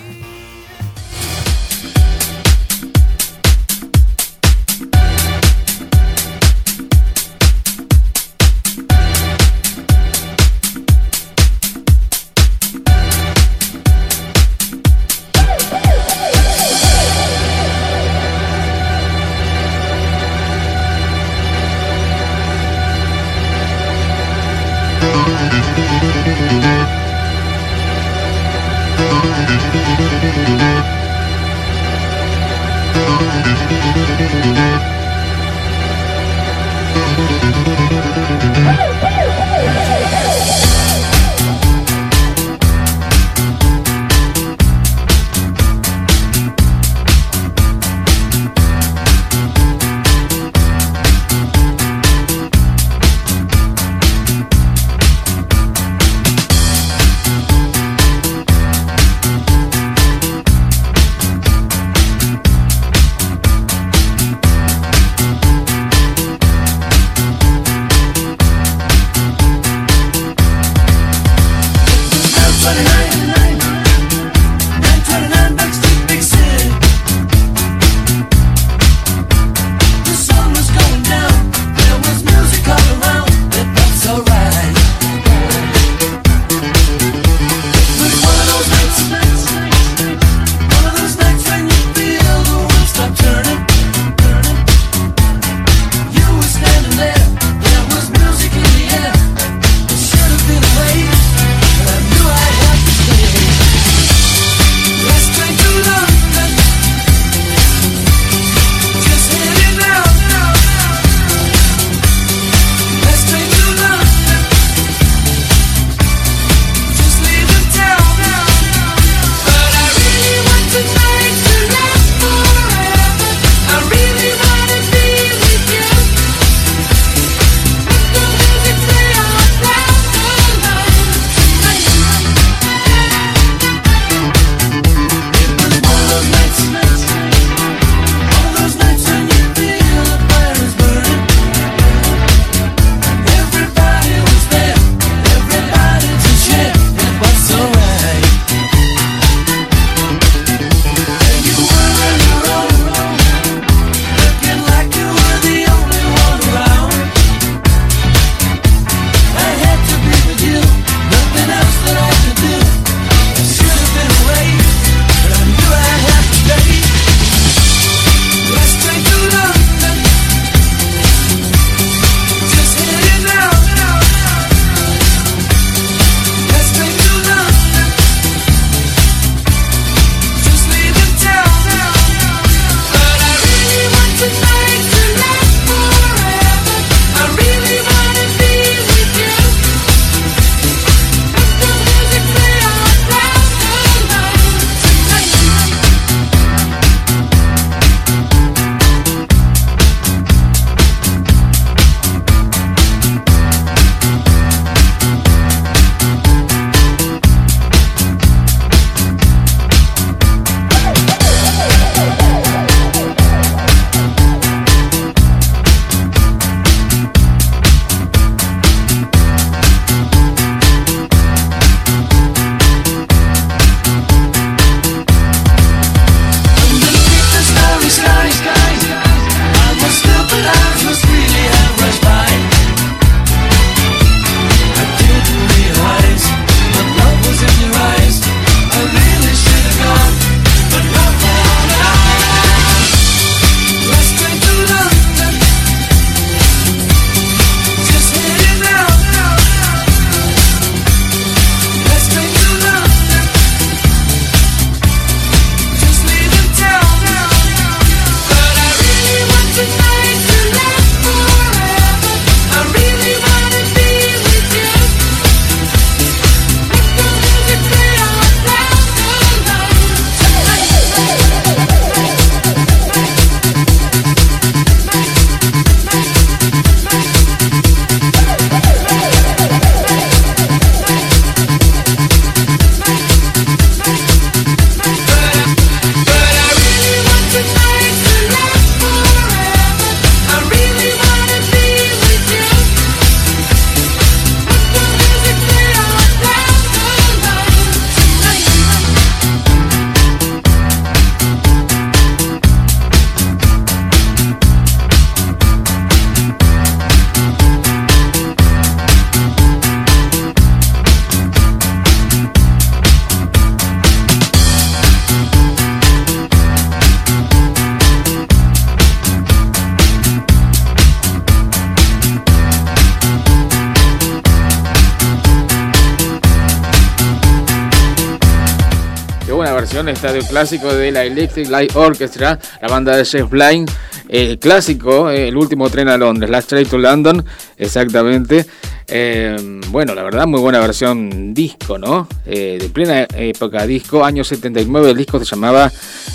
[329.89, 333.71] Versión esta de un clásico de la Electric Light Orchestra, la banda de Jeff Blind,
[334.09, 337.25] el clásico, eh, el último tren a Londres, Last Train to London,
[337.57, 338.45] exactamente.
[338.87, 342.09] Eh, bueno, la verdad, muy buena versión disco, ¿no?
[342.27, 345.71] Eh, de plena época disco, año 79, el disco se llamaba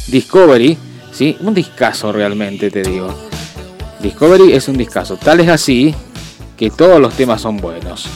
[0.07, 0.77] Discovery,
[1.11, 1.37] ¿sí?
[1.41, 3.13] Un discazo realmente, te digo.
[4.01, 5.95] Discovery es un discazo, tal es así
[6.57, 8.07] que todos los temas son buenos.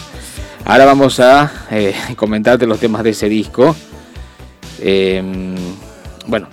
[0.65, 3.75] Ahora vamos a eh, comentarte los temas de ese disco.
[4.79, 5.23] Eh,
[6.27, 6.47] bueno,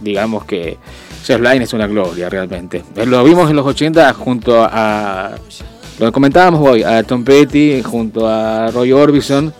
[0.00, 0.78] digamos que
[1.24, 2.84] Jeff Lynne es una gloria realmente.
[3.04, 5.34] Lo vimos en los 80 junto a.
[5.98, 9.52] Lo comentábamos hoy, a Tom Petty, junto a Roy Orbison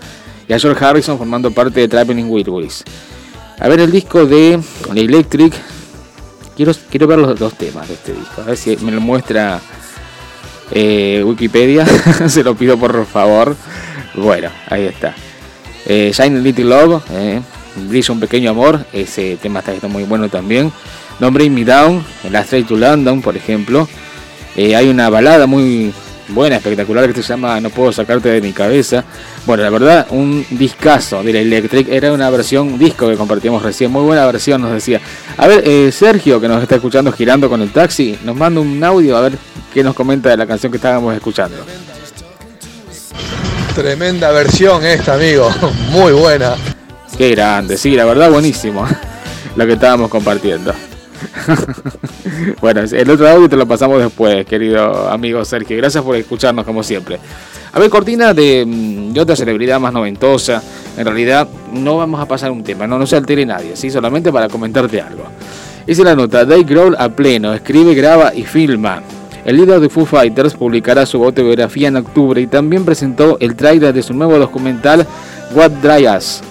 [0.48, 2.84] y a George Harrison formando parte de Traveling Wilburys.
[3.58, 4.60] A ver el disco de
[4.94, 5.54] Electric.
[6.54, 8.42] Quiero, quiero ver los dos temas de este disco.
[8.42, 9.60] A ver si me lo muestra
[10.70, 11.86] eh, Wikipedia.
[12.28, 13.56] Se lo pido por favor.
[14.14, 15.14] Bueno, ahí está.
[15.86, 17.02] Eh, Shine a Little Love.
[17.10, 17.40] Eh,
[17.76, 18.84] Brilla un pequeño amor.
[18.92, 20.72] Ese tema está, muy bueno también.
[21.20, 22.04] Don't Bring Me Down.
[22.30, 23.88] Last Train to London, por ejemplo.
[24.56, 25.92] Eh, hay una balada muy
[26.28, 29.04] buena, espectacular, que se llama No puedo sacarte de mi cabeza.
[29.44, 31.88] Bueno, la verdad, un discazo de Electric.
[31.88, 33.90] Era una versión disco que compartíamos recién.
[33.92, 35.00] Muy buena versión, nos decía.
[35.36, 38.82] A ver, eh, Sergio, que nos está escuchando girando con el taxi, nos manda un
[38.82, 39.38] audio a ver
[39.72, 41.56] qué nos comenta de la canción que estábamos escuchando.
[43.74, 45.50] Tremenda versión esta, amigo.
[45.90, 46.56] Muy buena.
[47.16, 48.86] Qué grande, sí, la verdad, buenísimo
[49.56, 50.72] lo que estábamos compartiendo.
[52.60, 55.76] bueno, el otro audio te lo pasamos después, querido amigo Sergio.
[55.78, 57.18] Gracias por escucharnos como siempre.
[57.72, 60.62] A ver, cortina de, mm, otra celebridad más noventosa.
[60.96, 63.90] En realidad, no vamos a pasar un tema, no, no se altere nadie, ¿sí?
[63.90, 65.24] solamente para comentarte algo.
[65.86, 69.02] Hice la nota, Dave Grohl a pleno, escribe, graba y filma.
[69.44, 73.94] El líder de Foo Fighters publicará su autobiografía en octubre y también presentó el trailer
[73.94, 75.06] de su nuevo documental
[75.54, 76.42] What Dry Us.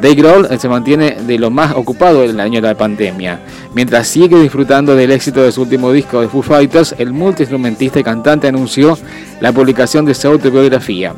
[0.00, 3.40] Dave Grohl se mantiene de lo más ocupado en el año de la pandemia.
[3.74, 8.04] Mientras sigue disfrutando del éxito de su último disco de Foo Fighters, el multiinstrumentista y
[8.04, 8.96] cantante anunció
[9.40, 11.14] la publicación de su autobiografía.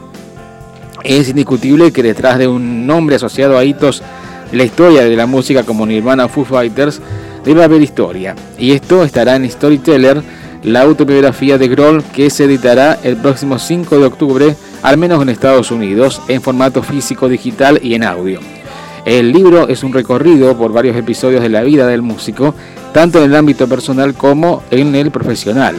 [1.05, 4.03] Es indiscutible que detrás de un nombre asociado a hitos
[4.53, 7.01] la historia de la música como Nirvana Foo Fighters
[7.45, 8.35] debe haber historia.
[8.59, 10.23] Y esto estará en Storyteller,
[10.63, 15.29] la autobiografía de Grohl que se editará el próximo 5 de octubre, al menos en
[15.29, 18.41] Estados Unidos, en formato físico, digital y en audio.
[19.11, 22.55] El libro es un recorrido por varios episodios de la vida del músico,
[22.93, 25.75] tanto en el ámbito personal como en el profesional.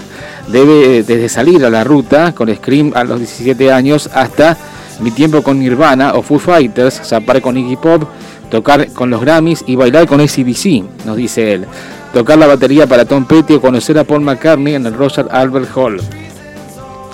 [0.49, 4.57] Debe desde salir a la ruta con Scream a los 17 años hasta
[4.99, 8.03] mi tiempo con Nirvana o Foo Fighters, zapar con Iggy Pop,
[8.49, 11.67] tocar con los Grammys y bailar con ACDC, nos dice él.
[12.13, 15.69] Tocar la batería para Tom Petty o conocer a Paul McCartney en el Roger Albert
[15.73, 16.01] Hall.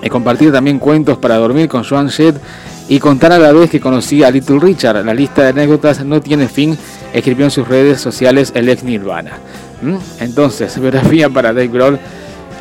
[0.02, 2.38] Y compartir también cuentos para dormir con Joan Jett
[2.90, 5.04] y contar a la vez que conocí a Little Richard.
[5.06, 6.78] La lista de anécdotas no tiene fin,
[7.14, 9.40] escribió en sus redes sociales el ex Nirvana.
[9.82, 9.98] ¿Mm?
[10.20, 12.00] Entonces, biografía para Dave Grohl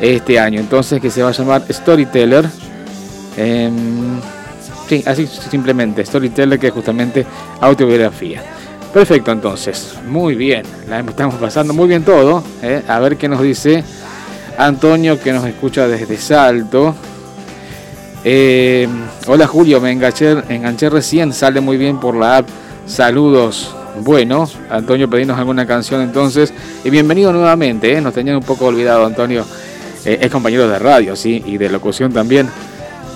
[0.01, 0.59] este año.
[0.59, 2.45] Entonces, que se va a llamar Storyteller.
[3.37, 4.19] Em,
[4.89, 7.25] sí, así simplemente, Storyteller, que es justamente
[7.61, 8.43] autobiografía.
[8.93, 12.43] Perfecto, entonces, muy bien, la estamos pasando muy bien todo.
[12.63, 12.81] ¿eh?
[12.87, 13.83] A ver qué nos dice
[14.57, 16.95] Antonio, que nos escucha desde Salto.
[18.29, 18.89] Eh,
[19.27, 22.49] hola Julio, me enganché, enganché recién, sale muy bien por la app.
[22.85, 23.73] Saludos.
[24.01, 26.53] Bueno, Antonio, pedimos alguna canción entonces.
[26.83, 28.01] Y bienvenido nuevamente, ¿eh?
[28.01, 29.45] nos tenían un poco olvidado, Antonio.
[30.03, 32.49] Eh, es compañero de radio, sí, y de locución también.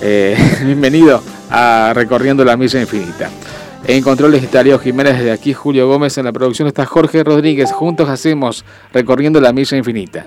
[0.64, 3.28] Bienvenido a Recorriendo la Misa Infinita.
[3.84, 7.70] En controles está Leo Jiménez, desde aquí Julio Gómez, en la producción está Jorge Rodríguez.
[7.70, 10.26] Juntos hacemos Recorriendo la Misa Infinita.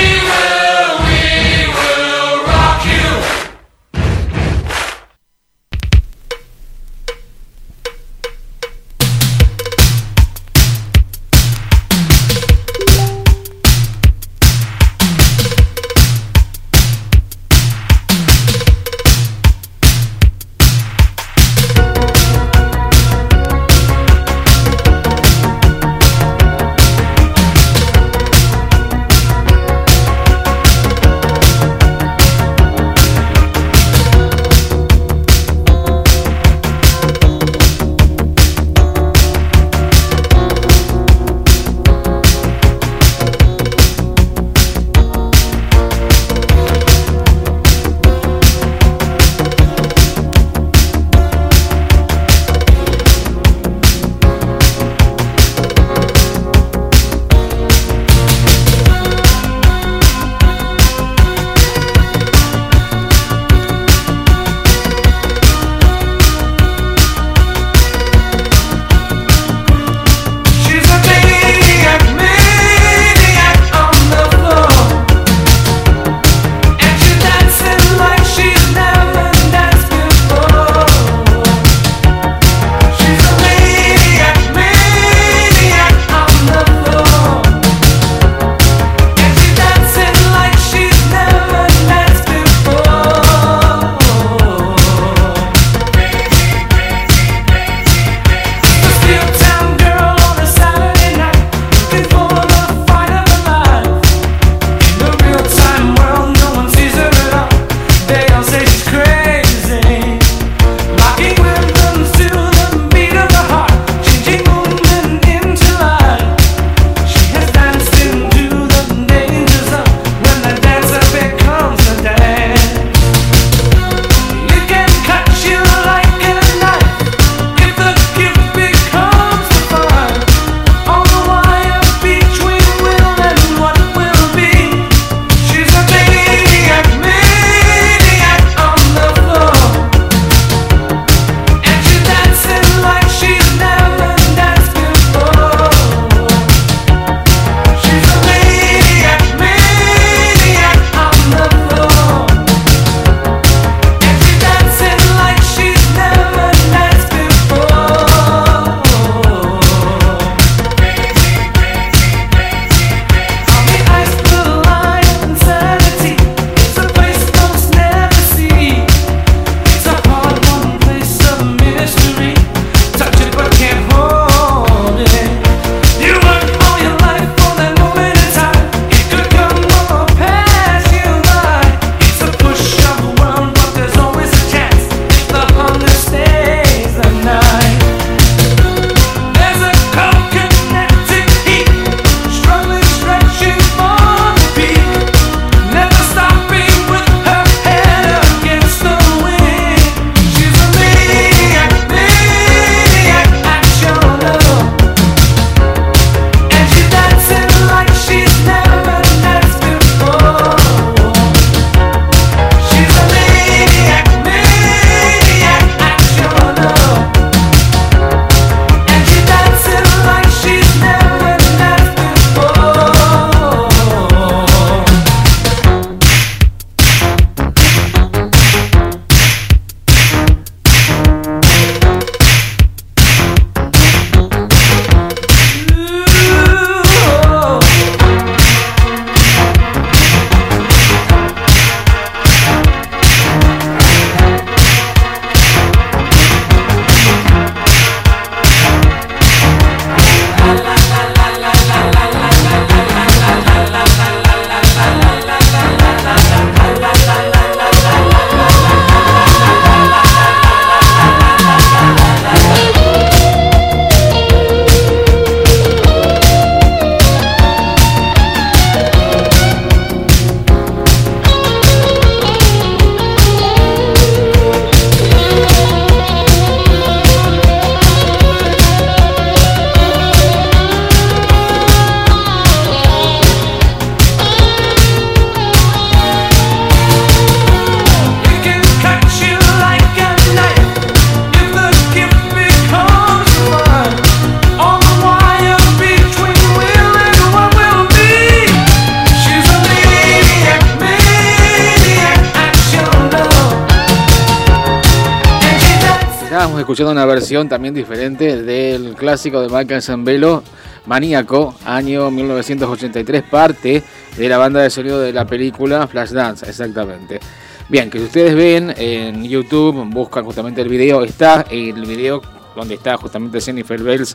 [307.31, 310.43] También diferente del clásico de Michael Zambello,
[310.85, 313.81] Maníaco, año 1983, parte
[314.17, 317.21] de la banda de sonido de la película Flashdance, exactamente.
[317.69, 322.21] Bien, que si ustedes ven en YouTube, buscan justamente el video, está el video
[322.53, 324.13] donde está justamente Jennifer Bells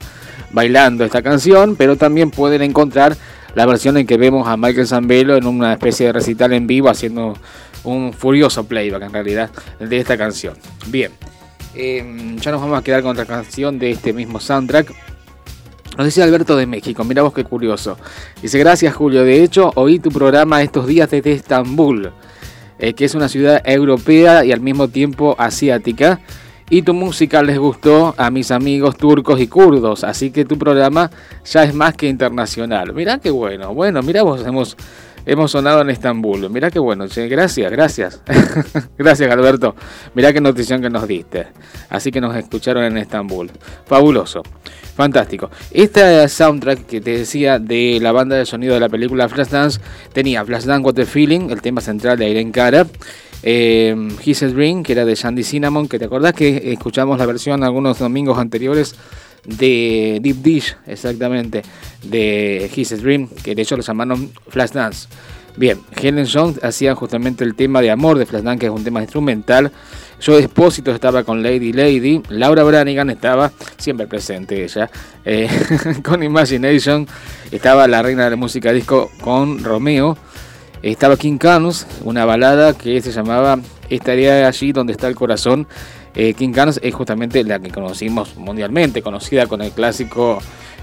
[0.51, 3.17] bailando esta canción, pero también pueden encontrar
[3.55, 6.91] la versión en que vemos a Michael Zambello en una especie de recital en vivo
[6.91, 7.35] haciendo
[7.83, 9.51] un furioso playback en realidad
[9.81, 10.55] de esta canción.
[10.89, 11.13] Bien,
[11.77, 14.93] eh, ya nos vamos a quedar con otra canción de este mismo soundtrack.
[15.97, 17.97] Nos dice Alberto de México, mira vos qué curioso.
[18.43, 22.13] Dice, gracias Julio, de hecho oí tu programa estos días desde Estambul,
[22.79, 26.21] eh, que es una ciudad europea y al mismo tiempo asiática.
[26.69, 31.11] Y tu música les gustó a mis amigos turcos y kurdos, así que tu programa
[31.45, 32.93] ya es más que internacional.
[32.93, 34.77] Mirá qué bueno, bueno, mira vos, hemos,
[35.27, 36.49] hemos sonado en Estambul.
[36.49, 38.23] Mirá qué bueno, gracias, gracias.
[38.99, 39.75] gracias Alberto,
[40.15, 41.49] mirá qué notición que nos diste.
[41.91, 43.51] Así que nos escucharon en Estambul.
[43.85, 44.43] Fabuloso.
[44.95, 45.51] Fantástico.
[45.73, 49.79] Esta soundtrack que te decía de la banda de sonido de la película Flashdance
[50.15, 52.87] tenía Flashdance What the Feeling, el tema central de Irene Cara.
[53.43, 57.63] Eh, His Dream, que era de Shandy Cinnamon, que te acordás que escuchamos la versión
[57.63, 58.95] algunos domingos anteriores
[59.45, 61.63] de Deep Dish, exactamente,
[62.03, 65.09] de His Dream, que de hecho lo llamaron Flashdance.
[65.57, 69.01] Bien, Helen Song hacía justamente el tema de amor de Flashdance, que es un tema
[69.01, 69.73] instrumental.
[70.25, 72.23] Joe Espósito estaba con Lady Lady.
[72.29, 74.91] Laura Branigan estaba siempre presente ella.
[75.25, 75.49] eh,
[76.03, 77.07] con Imagination.
[77.51, 80.19] Estaba la reina de la música disco con Romeo.
[80.83, 83.59] Estaba King Carnes, una balada que se llamaba
[83.89, 85.67] Estaría allí donde está el corazón.
[86.17, 90.39] Eh, King Carnes es justamente la que conocimos mundialmente, conocida con el clásico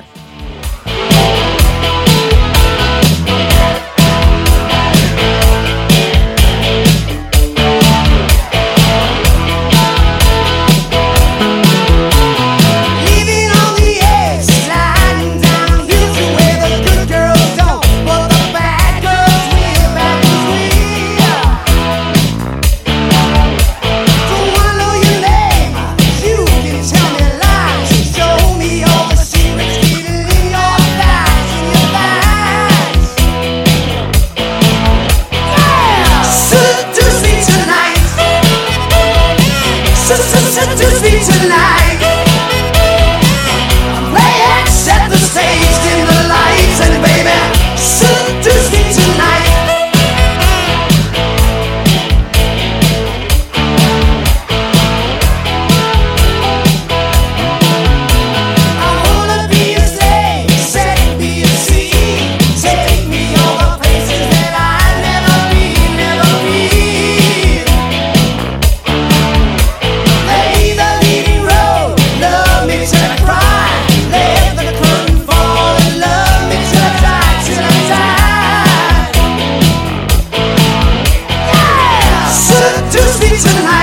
[83.35, 83.82] Seduce me tonight.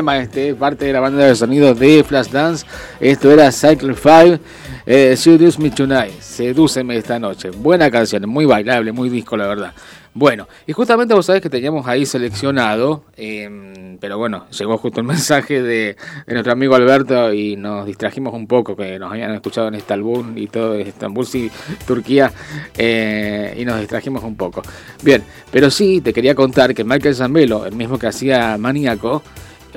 [0.00, 2.64] Tema este, parte de la banda de sonido de Flashdance.
[3.00, 4.42] Esto era Cycle 5,
[4.86, 7.50] eh, Seduce Me Tonight, Sedúceme esta noche.
[7.50, 9.74] Buena canción, muy bailable, muy disco, la verdad.
[10.14, 15.06] Bueno, y justamente vos sabés que teníamos ahí seleccionado, eh, pero bueno, llegó justo el
[15.06, 15.96] mensaje de,
[16.26, 20.32] de nuestro amigo Alberto y nos distrajimos un poco, que nos habían escuchado en Estambul
[20.36, 21.50] y todo, Estambul, sí,
[21.86, 22.32] Turquía,
[22.78, 24.62] eh, y nos distrajimos un poco.
[25.02, 25.22] Bien,
[25.52, 29.22] pero sí te quería contar que Michael Zambello, el mismo que hacía Maníaco,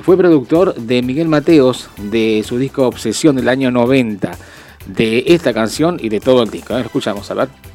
[0.02, 4.32] fue productor de Miguel Mateos de su disco Obsesión del año 90,
[4.86, 6.74] de esta canción y de todo el disco.
[6.74, 7.73] A ver, escuchamos, a.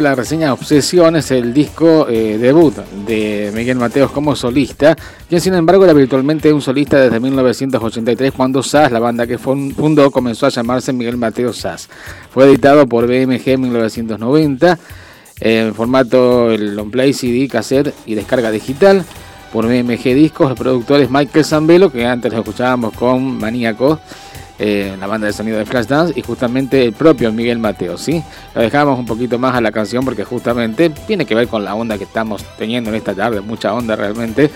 [0.00, 2.74] la reseña Obsesión, es el disco eh, debut
[3.06, 4.96] de Miguel Mateos como solista,
[5.28, 9.74] quien sin embargo era virtualmente un solista desde 1983 cuando SAS, la banda que fun-
[9.74, 11.88] fundó, comenzó a llamarse Miguel Mateos SAS.
[12.30, 14.78] Fue editado por BMG en 1990
[15.40, 19.04] en formato el long play, CD, cassette y descarga digital
[19.52, 24.00] por BMG Discos, los productores Michael Zambello, que antes lo escuchábamos con Maníaco,
[24.58, 28.22] eh, la banda de sonido de Flashdance, y justamente el propio Miguel Mateo, ¿sí?
[28.54, 31.74] Lo dejamos un poquito más a la canción porque justamente tiene que ver con la
[31.74, 34.50] onda que estamos teniendo en esta tarde, mucha onda realmente.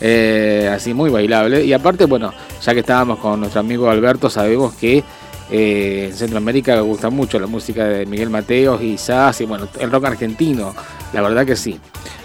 [0.00, 1.64] eh, así muy bailable.
[1.64, 2.32] Y aparte, bueno,
[2.62, 5.02] ya que estábamos con nuestro amigo Alberto, sabemos que
[5.50, 9.90] eh, en Centroamérica gusta mucho la música de Miguel Mateos y Sass y bueno, el
[9.90, 10.74] rock argentino,
[11.12, 11.78] la verdad que sí.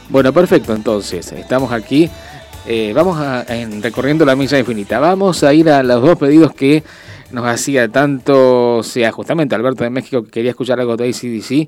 [0.10, 2.10] Bueno, perfecto, entonces, estamos aquí.
[2.66, 5.00] eh, vamos a, en recorriendo la milla infinita.
[5.00, 6.84] Vamos a ir a los dos pedidos que
[7.34, 11.68] nos hacía tanto, sea justamente Alberto de México que quería escuchar algo de ACDC.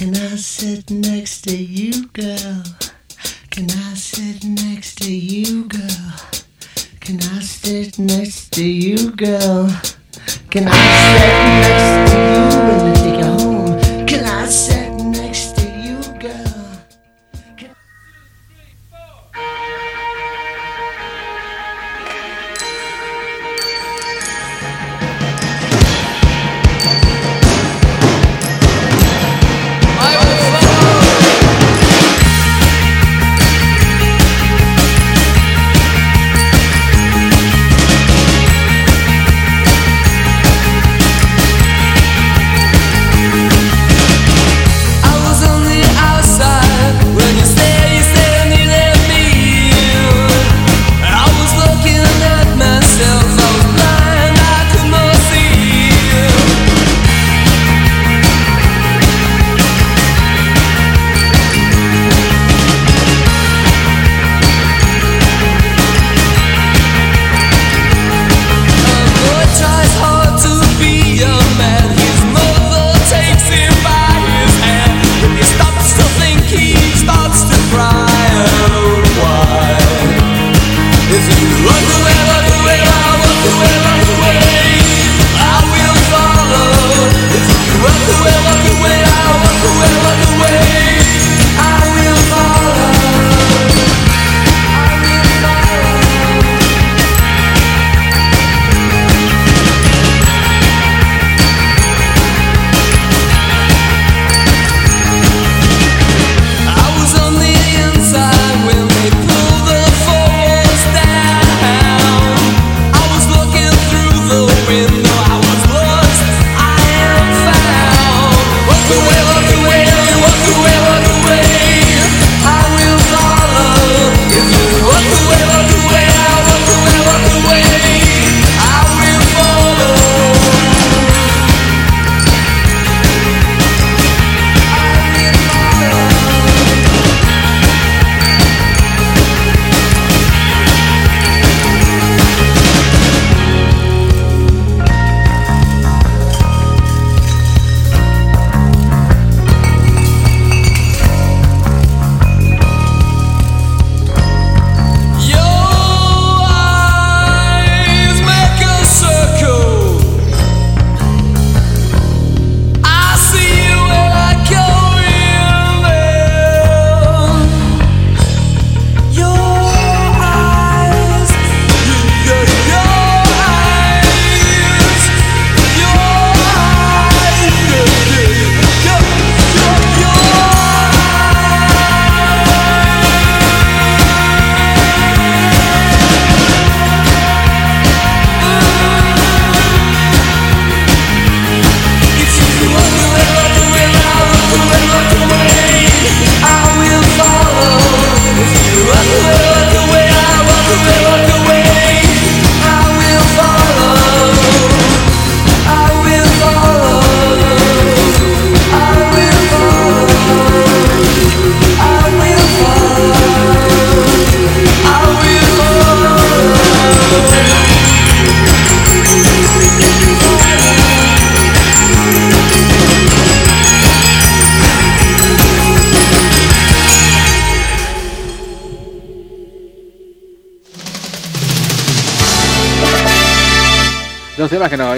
[0.00, 2.62] Can I sit next to you, girl?
[3.50, 6.14] Can I sit next to you, girl?
[7.00, 9.68] Can I sit next to you, girl?
[10.48, 10.72] Can I
[11.18, 13.09] sit next to you in the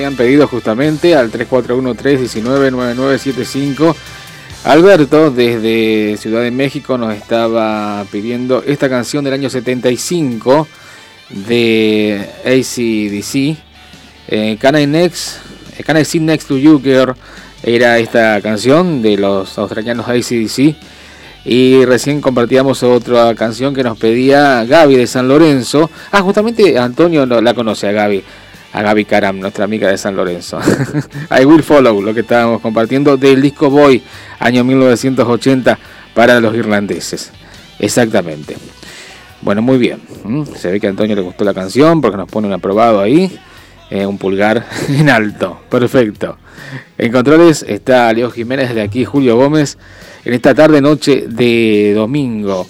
[0.02, 3.94] habían pedido justamente al 341-319-9975.
[4.64, 10.66] Alberto desde Ciudad de México nos estaba pidiendo esta canción del año 75
[11.30, 13.56] de ACDC.
[14.26, 15.36] Eh, Can I Next,
[15.78, 17.14] eh, Can I Sit Next to You Girl
[17.62, 20.74] era esta canción de los australianos ACDC.
[21.44, 25.88] Y recién compartíamos otra canción que nos pedía Gaby de San Lorenzo.
[26.10, 28.24] Ah, justamente Antonio la conoce a Gaby.
[28.72, 30.58] A Gaby Caram, nuestra amiga de San Lorenzo.
[31.40, 34.02] I Will Follow, lo que estábamos compartiendo del disco Boy,
[34.38, 35.78] año 1980,
[36.14, 37.30] para los irlandeses.
[37.78, 38.56] Exactamente.
[39.42, 40.00] Bueno, muy bien.
[40.24, 40.46] ¿m?
[40.56, 43.38] Se ve que a Antonio le gustó la canción porque nos pone un aprobado ahí.
[43.90, 45.60] eh, un pulgar en alto.
[45.68, 46.38] Perfecto.
[46.96, 49.76] En controles está Leo Jiménez de aquí, Julio Gómez.
[50.24, 52.66] En esta tarde, noche de domingo.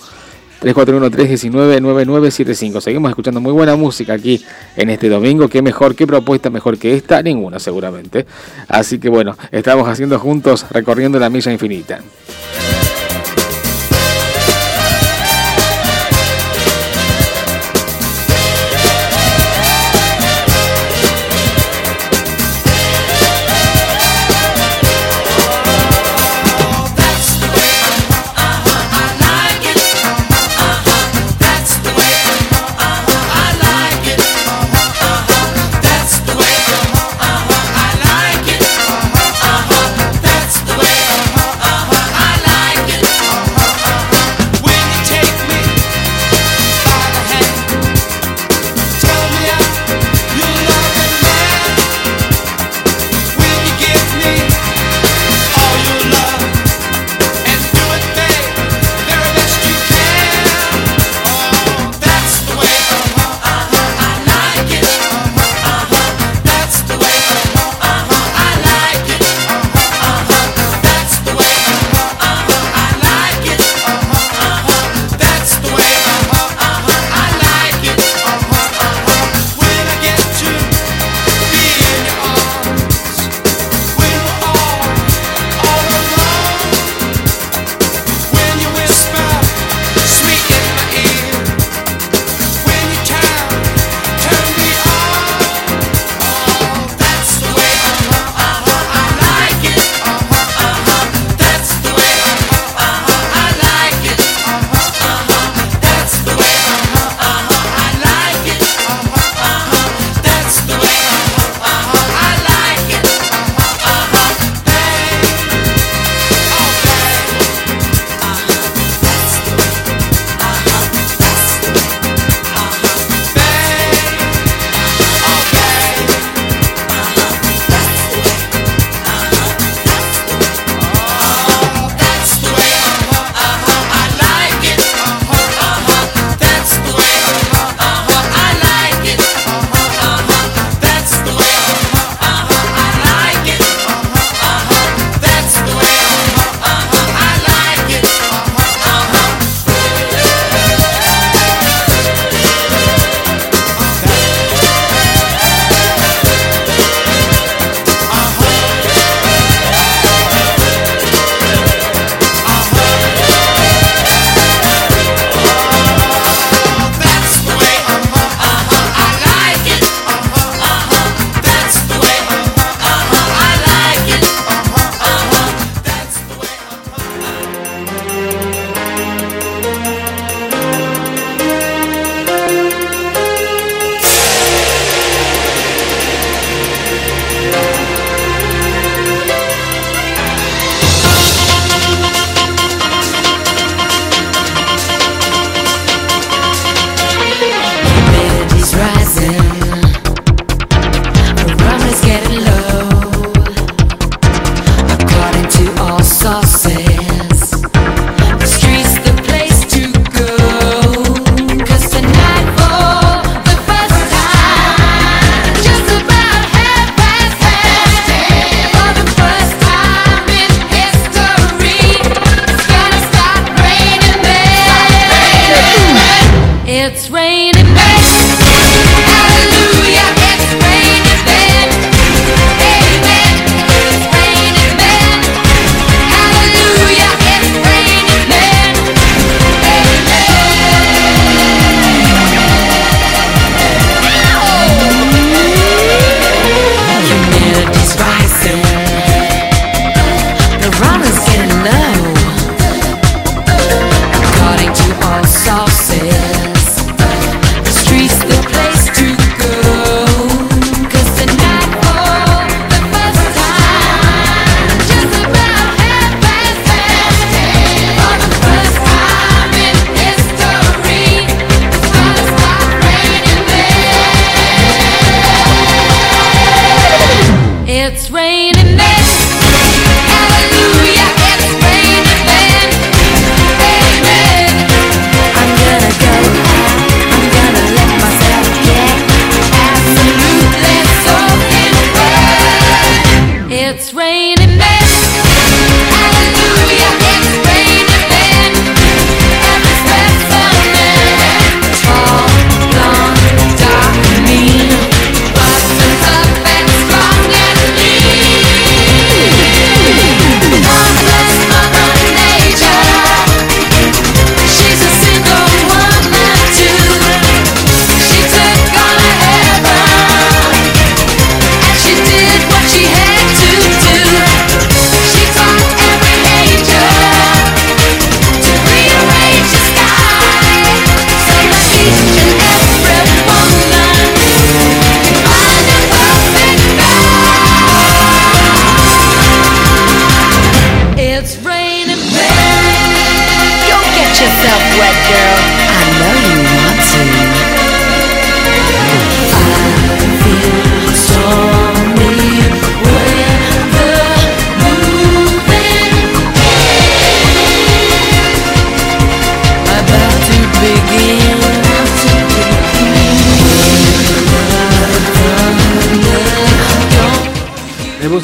[0.62, 2.80] 341-319-9975.
[2.80, 4.44] Seguimos escuchando muy buena música aquí
[4.76, 5.48] en este domingo.
[5.48, 8.26] Qué mejor, qué propuesta mejor que esta, ninguna seguramente.
[8.68, 12.00] Así que bueno, estamos haciendo juntos recorriendo la milla infinita.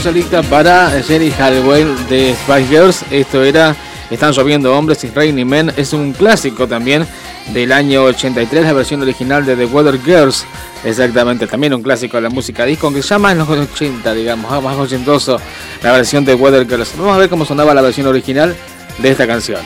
[0.08, 3.04] Solista para Jenny Halliwell de Spice Girls.
[3.10, 3.76] Esto era
[4.10, 5.72] Están lloviendo hombres y Raining Men.
[5.76, 7.06] Es un clásico también
[7.52, 10.46] del año 83, la versión original de The Weather Girls.
[10.82, 14.50] Exactamente, también un clásico de la música disco, aunque ya más en los 80, digamos,
[14.50, 15.38] ah, más ochentoso
[15.82, 16.94] la versión de Weather Girls.
[16.96, 18.56] Vamos a ver cómo sonaba la versión original
[18.96, 19.60] de esta canción.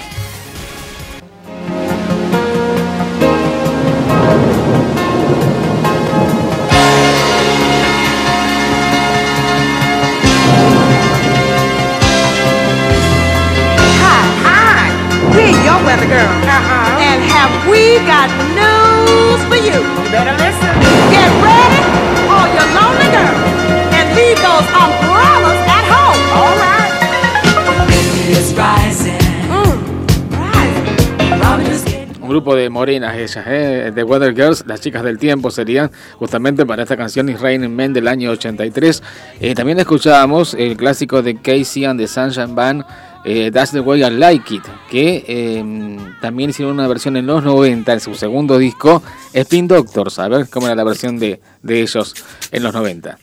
[32.33, 33.93] Grupo de morenas ellas, ¿eh?
[33.95, 37.93] The Weather Girls, las chicas del tiempo serían justamente para esta canción Is Raining Men
[37.93, 39.03] del año 83.
[39.39, 42.85] Eh, también escuchábamos el clásico de Casey and the Sunshine Band,
[43.27, 47.45] eh, That's the Way I Like It, que eh, también hicieron una versión en los
[47.45, 49.03] 90, en su segundo disco,
[49.35, 50.19] Spin Doctors.
[50.19, 52.15] A ver cómo era la versión de, de ellos
[52.51, 53.19] en los 90.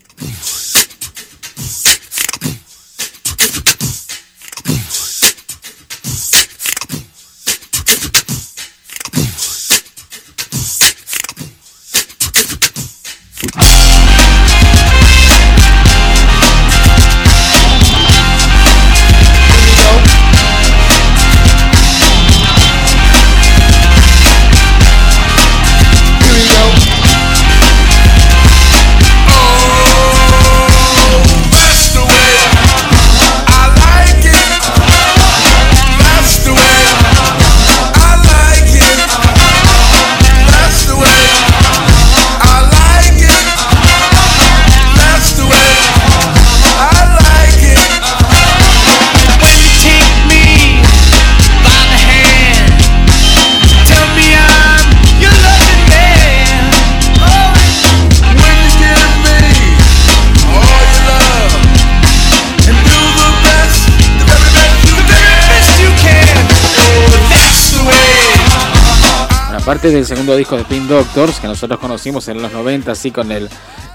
[69.70, 73.32] Aparte del segundo disco de Spin Doctors, que nosotros conocimos en los 90, sí, con
[73.32, 73.48] el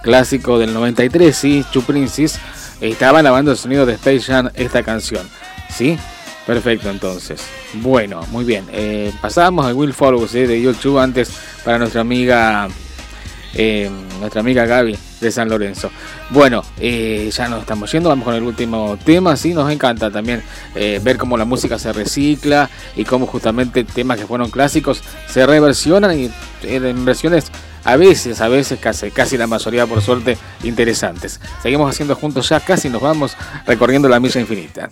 [0.04, 2.38] clásico del 93, sí, Chu Princess,
[2.80, 5.28] estaba lavando el sonido de Space Jam esta canción,
[5.68, 5.98] ¿sí?
[6.46, 7.42] Perfecto, entonces.
[7.72, 8.66] Bueno, muy bien.
[8.70, 10.42] Eh, pasábamos al Will Follow ¿sí?
[10.42, 11.32] de YouTube antes
[11.64, 12.68] para nuestra amiga
[13.54, 13.90] eh,
[14.20, 15.90] nuestra amiga Gaby de San Lorenzo.
[16.30, 20.42] Bueno, eh, ya nos estamos yendo, vamos con el último tema, sí, nos encanta también
[20.74, 25.46] eh, ver cómo la música se recicla y cómo justamente temas que fueron clásicos se
[25.46, 26.30] reversionan y
[26.62, 27.50] en versiones
[27.84, 31.40] a veces, a veces, casi, casi la mayoría por suerte, interesantes.
[31.62, 33.36] Seguimos haciendo juntos ya, casi nos vamos
[33.66, 34.90] recorriendo la milla infinita.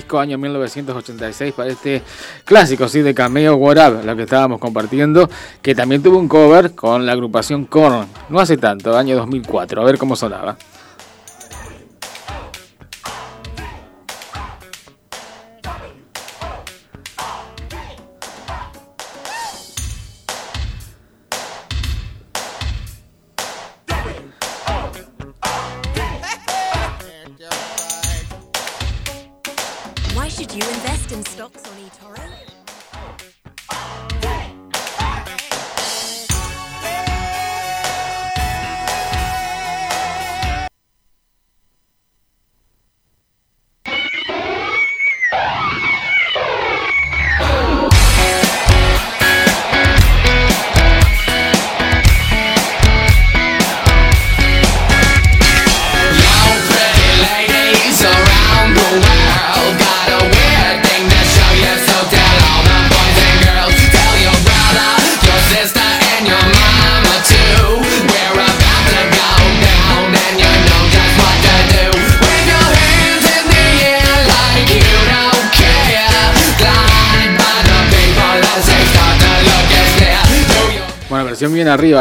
[0.00, 2.02] Disco, año 1986, para este
[2.44, 5.28] clásico, sí, de Cameo What Up, lo que estábamos compartiendo,
[5.60, 9.84] que también tuvo un cover con la agrupación Korn, no hace tanto, año 2004, a
[9.84, 10.56] ver cómo sonaba.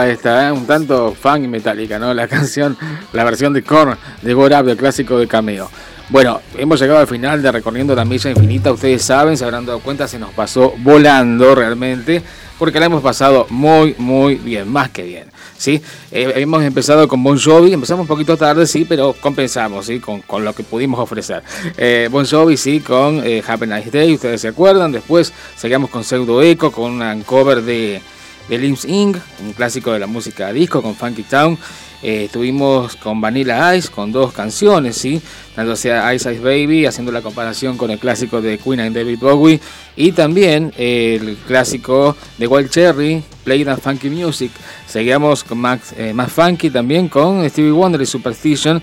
[0.09, 0.51] Esta, ¿eh?
[0.51, 2.13] un tanto funk y metálica, ¿no?
[2.13, 2.77] La canción,
[3.13, 5.69] la versión de Korn de Go Up, del clásico de Cameo.
[6.09, 8.71] Bueno, hemos llegado al final de Recorriendo la Milla Infinita.
[8.71, 12.23] Ustedes saben, se habrán dado cuenta, se nos pasó volando realmente,
[12.57, 15.25] porque la hemos pasado muy, muy bien, más que bien.
[15.59, 15.79] ¿sí?
[16.11, 19.99] Eh, hemos empezado con Bon Jovi, empezamos un poquito tarde, sí, pero compensamos ¿sí?
[19.99, 21.43] con, con lo que pudimos ofrecer.
[21.77, 24.91] Eh, bon Jovi, sí, con eh, Happy Nice Day, ustedes se acuerdan.
[24.91, 28.01] Después seguimos con Pseudo Echo, con una cover de
[28.49, 31.57] de Limbs Inc., un clásico de la música disco con Funky Town.
[32.01, 35.21] Eh, estuvimos con Vanilla Ice, con dos canciones, ¿sí?
[35.53, 39.19] Tanto sea Ice Ice Baby, haciendo la comparación con el clásico de Queen and David
[39.19, 39.59] Bowie.
[39.95, 44.51] Y también el clásico de Wild Cherry, Play That Funky Music.
[44.87, 48.81] Seguíamos con Max, eh, más Funky también con Stevie Wonder y Superstition.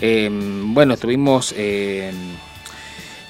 [0.00, 1.54] Eh, bueno, estuvimos...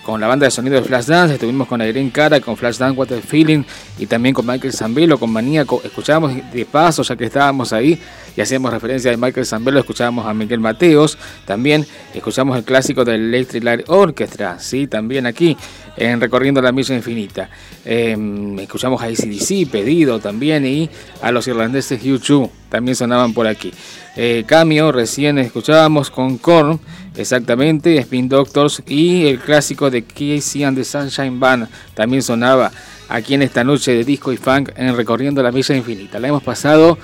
[0.05, 3.21] con la banda de sonido de Flashdance, estuvimos con Irene Cara, con Flashdance What a
[3.21, 3.65] Feeling
[3.99, 5.81] y también con Michael Zambello, con Maníaco.
[5.83, 7.99] Escuchábamos de paso, ya que estábamos ahí
[8.37, 11.19] y hacíamos referencia de Michael Zambello, escuchábamos a Miguel Mateos.
[11.47, 15.57] También escuchamos el clásico del Electric Light Orchestra, sí, también aquí
[15.97, 17.49] en Recorriendo la Milla Infinita.
[17.85, 18.17] Eh,
[18.61, 20.91] escuchamos a ACDC, Pedido también y
[21.23, 23.73] a los irlandeses U2 también sonaban por aquí.
[24.17, 26.81] Eh, Cameo, recién escuchábamos con Korn,
[27.17, 32.71] exactamente, Spin Doctors y el clásico de Casey and the Sunshine Band también sonaba
[33.09, 36.19] aquí en esta noche de disco y funk en Recorriendo la Milla Infinita.
[36.19, 36.99] La hemos pasado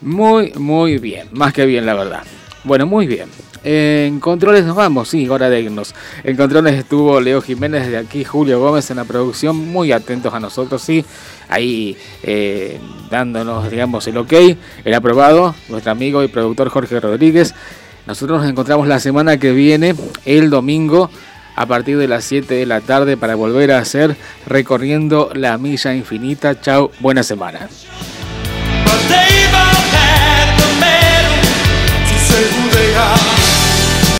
[0.00, 2.22] muy, muy bien, más que bien, la verdad.
[2.64, 3.28] Bueno, muy bien.
[3.62, 5.94] En controles nos vamos, sí, hora de irnos.
[6.22, 10.40] En controles estuvo Leo Jiménez de aquí, Julio Gómez en la producción, muy atentos a
[10.40, 11.04] nosotros, sí.
[11.48, 12.78] Ahí eh,
[13.10, 14.32] dándonos, digamos, el ok,
[14.84, 17.54] el aprobado, nuestro amigo y productor Jorge Rodríguez.
[18.06, 21.10] Nosotros nos encontramos la semana que viene, el domingo,
[21.56, 24.16] a partir de las 7 de la tarde para volver a hacer
[24.46, 26.60] recorriendo la milla infinita.
[26.60, 27.68] Chao, buena semana.